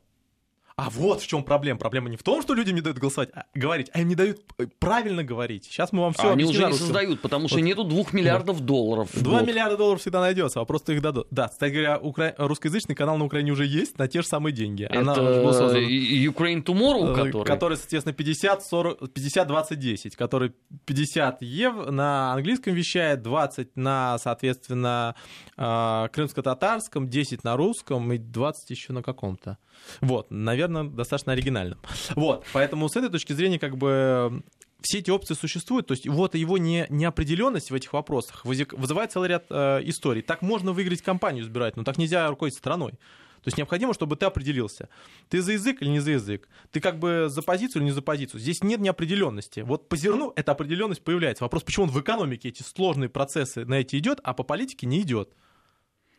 [0.86, 1.80] А вот в чем проблема.
[1.80, 4.40] Проблема не в том, что людям не дают голосовать, а говорить, а им не дают
[4.58, 5.66] э, правильно говорить.
[5.66, 7.64] Сейчас мы вам все а Они уже не создают, потому что вот.
[7.64, 9.10] нету двух миллиардов долларов.
[9.14, 11.28] Два миллиарда долларов всегда найдется, вопрос их дадут.
[11.32, 12.34] Да, кстати говоря, укра...
[12.38, 14.84] русскоязычный канал на Украине уже есть на те же самые деньги.
[14.84, 17.46] Это Она Ukraine Tomorrow, э, который?
[17.46, 20.54] Который, соответственно, 50, 40, 50, 20, 10, который
[20.86, 25.16] 50 ев на английском вещает, 20 на, соответственно,
[25.58, 29.58] э, крымско-татарском, 10 на русском и 20 еще на каком-то.
[30.02, 31.80] Вот, наверное, достаточно оригинальным.
[32.16, 34.44] Вот, поэтому с этой точки зрения как бы
[34.82, 39.30] все эти опции существуют, то есть вот его не, неопределенность в этих вопросах вызывает целый
[39.30, 40.22] ряд э, историй.
[40.22, 42.94] Так можно выиграть кампанию избирать, но так нельзя руководить страной.
[43.42, 44.90] То есть необходимо, чтобы ты определился.
[45.30, 46.50] Ты за язык или не за язык?
[46.72, 48.40] Ты как бы за позицию или не за позицию?
[48.42, 49.62] Здесь нет неопределенности.
[49.62, 51.46] Вот по зерну эта определенность появляется.
[51.46, 55.02] Вопрос, почему он в экономике эти сложные процессы на эти идет, а по политике не
[55.02, 55.32] идет.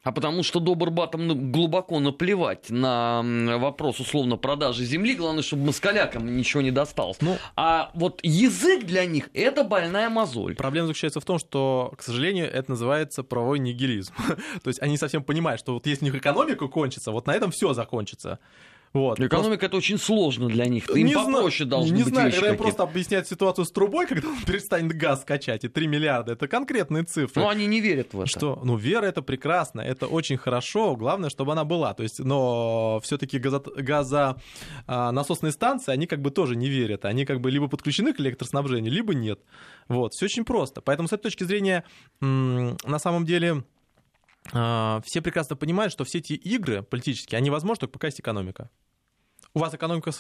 [0.03, 3.23] А потому что Добрбатам глубоко наплевать на
[3.59, 5.15] вопрос условно продажи земли.
[5.15, 7.19] Главное, чтобы москалякам ничего не досталось.
[7.21, 10.55] Ну, а вот язык для них– это больная мозоль.
[10.55, 14.15] Проблема заключается в том, что, к сожалению, это называется правовой нигилизм.
[14.63, 17.51] То есть они совсем понимают, что вот если у них экономика кончится, вот на этом
[17.51, 18.39] все закончится.
[18.93, 19.21] Вот.
[19.21, 19.67] Экономика просто...
[19.67, 20.91] это очень сложно для них.
[20.91, 21.77] Им не попроще зна...
[21.77, 25.25] должны не быть знаю, когда им просто объяснять ситуацию с трубой, когда он перестанет газ
[25.25, 27.41] качать, и 3 миллиарда, это конкретные цифры.
[27.43, 28.29] Но они не верят в это.
[28.29, 28.61] Что?
[28.65, 31.95] Ну, вера это прекрасно, это очень хорошо, главное, чтобы она была.
[31.95, 33.63] То есть, но все-таки газо...
[33.77, 37.05] газонасосные станции, они как бы тоже не верят.
[37.05, 39.41] Они как бы либо подключены к электроснабжению, либо нет.
[39.89, 40.81] Вот, все очень просто.
[40.81, 41.85] Поэтому с этой точки зрения,
[42.21, 43.63] на самом деле,
[44.51, 48.71] все прекрасно понимают, что все эти игры политические, они возможны только пока есть экономика.
[49.55, 50.13] У вас экономика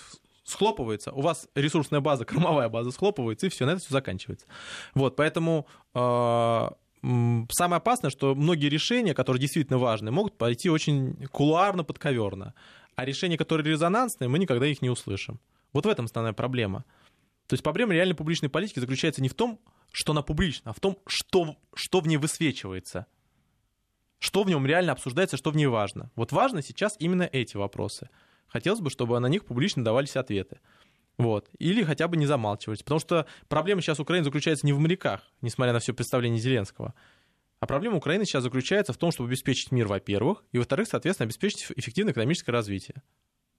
[0.44, 4.46] схлопывается, у вас ресурсная база, кормовая база схлопывается, и все, на это все заканчивается.
[4.94, 6.68] Вот, поэтому э,
[7.50, 12.54] самое опасное, что многие решения, которые действительно важны, могут пойти очень кулуарно, подковерно.
[12.96, 15.40] А решения, которые резонансные, мы никогда их не услышим.
[15.72, 16.84] Вот в этом основная проблема.
[17.46, 19.60] То есть проблема реальной публичной политики заключается не в том,
[19.92, 23.06] что она публична, а в том, что, что в ней высвечивается–
[24.20, 26.10] что в нем реально обсуждается, что в ней важно.
[26.14, 28.10] Вот важно сейчас именно эти вопросы.
[28.46, 30.60] Хотелось бы, чтобы на них публично давались ответы.
[31.18, 31.48] Вот.
[31.58, 32.84] Или хотя бы не замалчивать.
[32.84, 36.94] Потому что проблема сейчас Украины заключается не в моряках, несмотря на все представление Зеленского.
[37.60, 41.66] А проблема Украины сейчас заключается в том, чтобы обеспечить мир, во-первых, и, во-вторых, соответственно, обеспечить
[41.76, 43.02] эффективное экономическое развитие.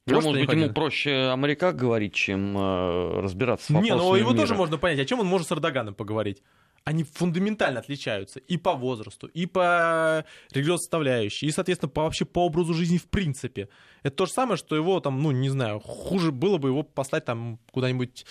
[0.07, 4.31] Ну, может быть, ему проще о моряках говорить, чем э, разбираться с Не, ну его
[4.31, 4.41] мира.
[4.41, 4.99] тоже можно понять.
[4.99, 6.41] О чем он может с Эрдоганом поговорить?
[6.83, 12.45] Они фундаментально отличаются и по возрасту, и по религиозной составляющей, и, соответственно, по, вообще по
[12.45, 13.69] образу жизни в принципе.
[14.03, 17.25] Это то же самое, что его там, ну, не знаю, хуже было бы его послать
[17.25, 18.25] там куда-нибудь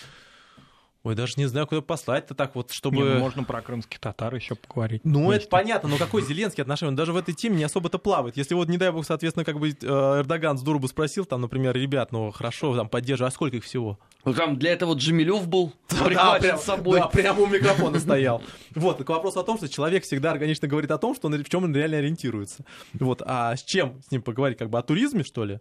[1.03, 2.97] Ой, даже не знаю, куда послать-то так вот, чтобы...
[2.97, 5.01] Не, ну, можно про крымских татар еще поговорить.
[5.03, 5.45] Ну, вместе.
[5.45, 6.89] это понятно, но какой Зеленский отношение?
[6.89, 8.37] Он даже в этой теме не особо-то плавает.
[8.37, 11.75] Если вот, не дай бог, соответственно, как бы э, Эрдоган с дуру спросил, там, например,
[11.75, 13.97] ребят, ну, хорошо, там, поддерживай, а сколько их всего?
[14.25, 16.99] Ну, там для этого Джемилев был прихвачен с собой.
[16.99, 18.43] Да, прямо у микрофона стоял.
[18.75, 21.49] Вот, так вопрос о том, что человек всегда органично говорит о том, что он, в
[21.49, 22.63] чем он реально ориентируется.
[22.93, 24.59] Вот, а с чем с ним поговорить?
[24.59, 25.59] Как бы о туризме, что ли?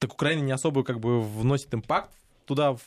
[0.00, 2.10] Так Украина не особо как бы вносит импакт
[2.46, 2.80] туда, в,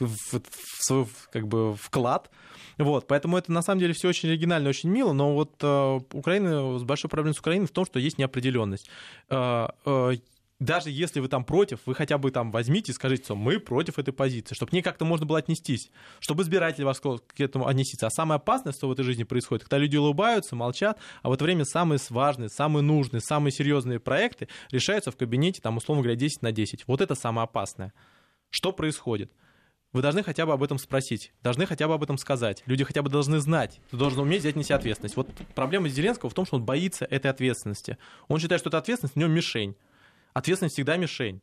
[0.00, 0.40] в, в
[0.84, 2.30] свой как бы вклад.
[2.78, 6.78] Вот, поэтому это на самом деле все очень оригинально, очень мило, но вот э, Украина,
[6.80, 8.88] большой проблемой с Украиной в том, что есть неопределенность.
[9.30, 10.14] Э, э,
[10.60, 13.98] даже если вы там против, вы хотя бы там возьмите и скажите, что мы против
[13.98, 15.90] этой позиции, чтобы к ней как-то можно было отнестись,
[16.20, 18.06] чтобы избиратели вас к этому отнеситься.
[18.06, 21.44] А самое опасное, что в этой жизни происходит, когда люди улыбаются, молчат, а в это
[21.44, 26.42] время самые важные, самые нужные, самые серьезные проекты решаются в кабинете, там, условно говоря, 10
[26.42, 26.86] на 10.
[26.86, 27.92] Вот это самое опасное.
[28.50, 29.32] Что происходит?
[29.94, 32.62] Вы должны хотя бы об этом спросить, должны хотя бы об этом сказать.
[32.66, 35.16] Люди хотя бы должны знать, ты должен уметь взять на себя ответственность.
[35.16, 37.96] Вот проблема Зеленского в том, что он боится этой ответственности.
[38.28, 39.76] Он считает, что эта ответственность в нем мишень.
[40.34, 41.40] Ответственность всегда мишень.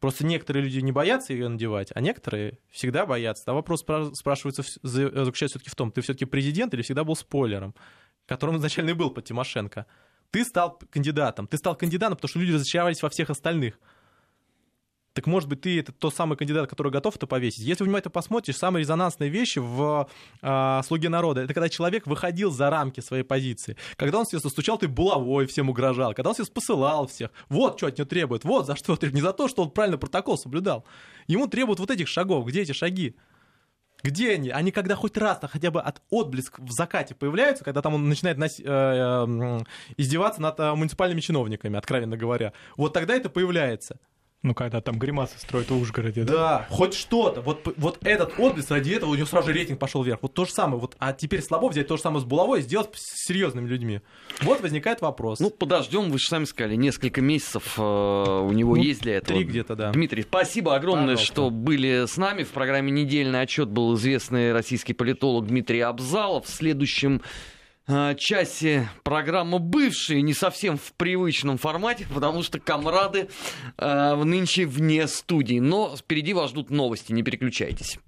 [0.00, 3.44] Просто некоторые люди не боятся ее надевать, а некоторые всегда боятся.
[3.46, 7.74] А вопрос спрашивается, заключается все-таки в том, ты все-таки президент или всегда был спойлером,
[8.26, 9.86] которым изначально и был под Тимошенко.
[10.30, 11.46] Ты стал кандидатом.
[11.46, 13.78] Ты стал кандидатом, потому что люди разочаровались во всех остальных.
[15.12, 17.60] Так может быть, ты это тот самый кандидат, который готов это повесить.
[17.60, 20.08] Если внимательно посмотришь, самые резонансные вещи в
[20.40, 23.76] э, «Слуге народа»— это когда человек выходил за рамки своей позиции.
[23.96, 26.14] Когда он, естественно, стучал ты булавой, всем угрожал.
[26.14, 27.30] Когда он, естественно, посылал всех.
[27.48, 28.44] Вот что от него требует.
[28.44, 29.14] Вот за что требует.
[29.14, 30.84] Не за то, что он правильно протокол соблюдал.
[31.26, 32.46] Ему требуют вот этих шагов.
[32.46, 33.16] Где эти шаги?
[34.02, 34.50] Где они?
[34.50, 38.08] Они когда хоть раз -то хотя бы от отблеск в закате появляются, когда там он
[38.08, 39.58] начинает нас, э, э,
[39.96, 42.52] издеваться над э, муниципальными чиновниками, откровенно говоря.
[42.76, 44.00] Вот тогда это появляется.
[44.42, 46.32] Ну, когда там гримасы строят в Ужгороде, да?
[46.32, 47.40] Да, хоть что-то.
[47.42, 50.18] Вот, вот этот отблеск, ради этого у него сразу же рейтинг пошел вверх.
[50.22, 50.80] Вот то же самое.
[50.80, 54.00] Вот, а теперь слабо взять то же самое с булавой и сделать с серьезными людьми.
[54.40, 55.38] Вот возникает вопрос.
[55.38, 59.38] Ну, подождем, вы же сами сказали, несколько месяцев э, у него ну, есть для этого.
[59.38, 59.92] Три где-то, да.
[59.92, 61.32] Дмитрий, спасибо огромное, Пожалуйста.
[61.32, 62.42] что были с нами.
[62.42, 66.46] В программе «Недельный отчет» был известный российский политолог Дмитрий Абзалов.
[66.46, 67.22] В следующем
[68.18, 73.28] часе программа бывшие, не совсем в привычном формате, потому что комрады
[73.78, 75.58] э, нынче вне студии.
[75.58, 77.98] Но впереди вас ждут новости, не переключайтесь.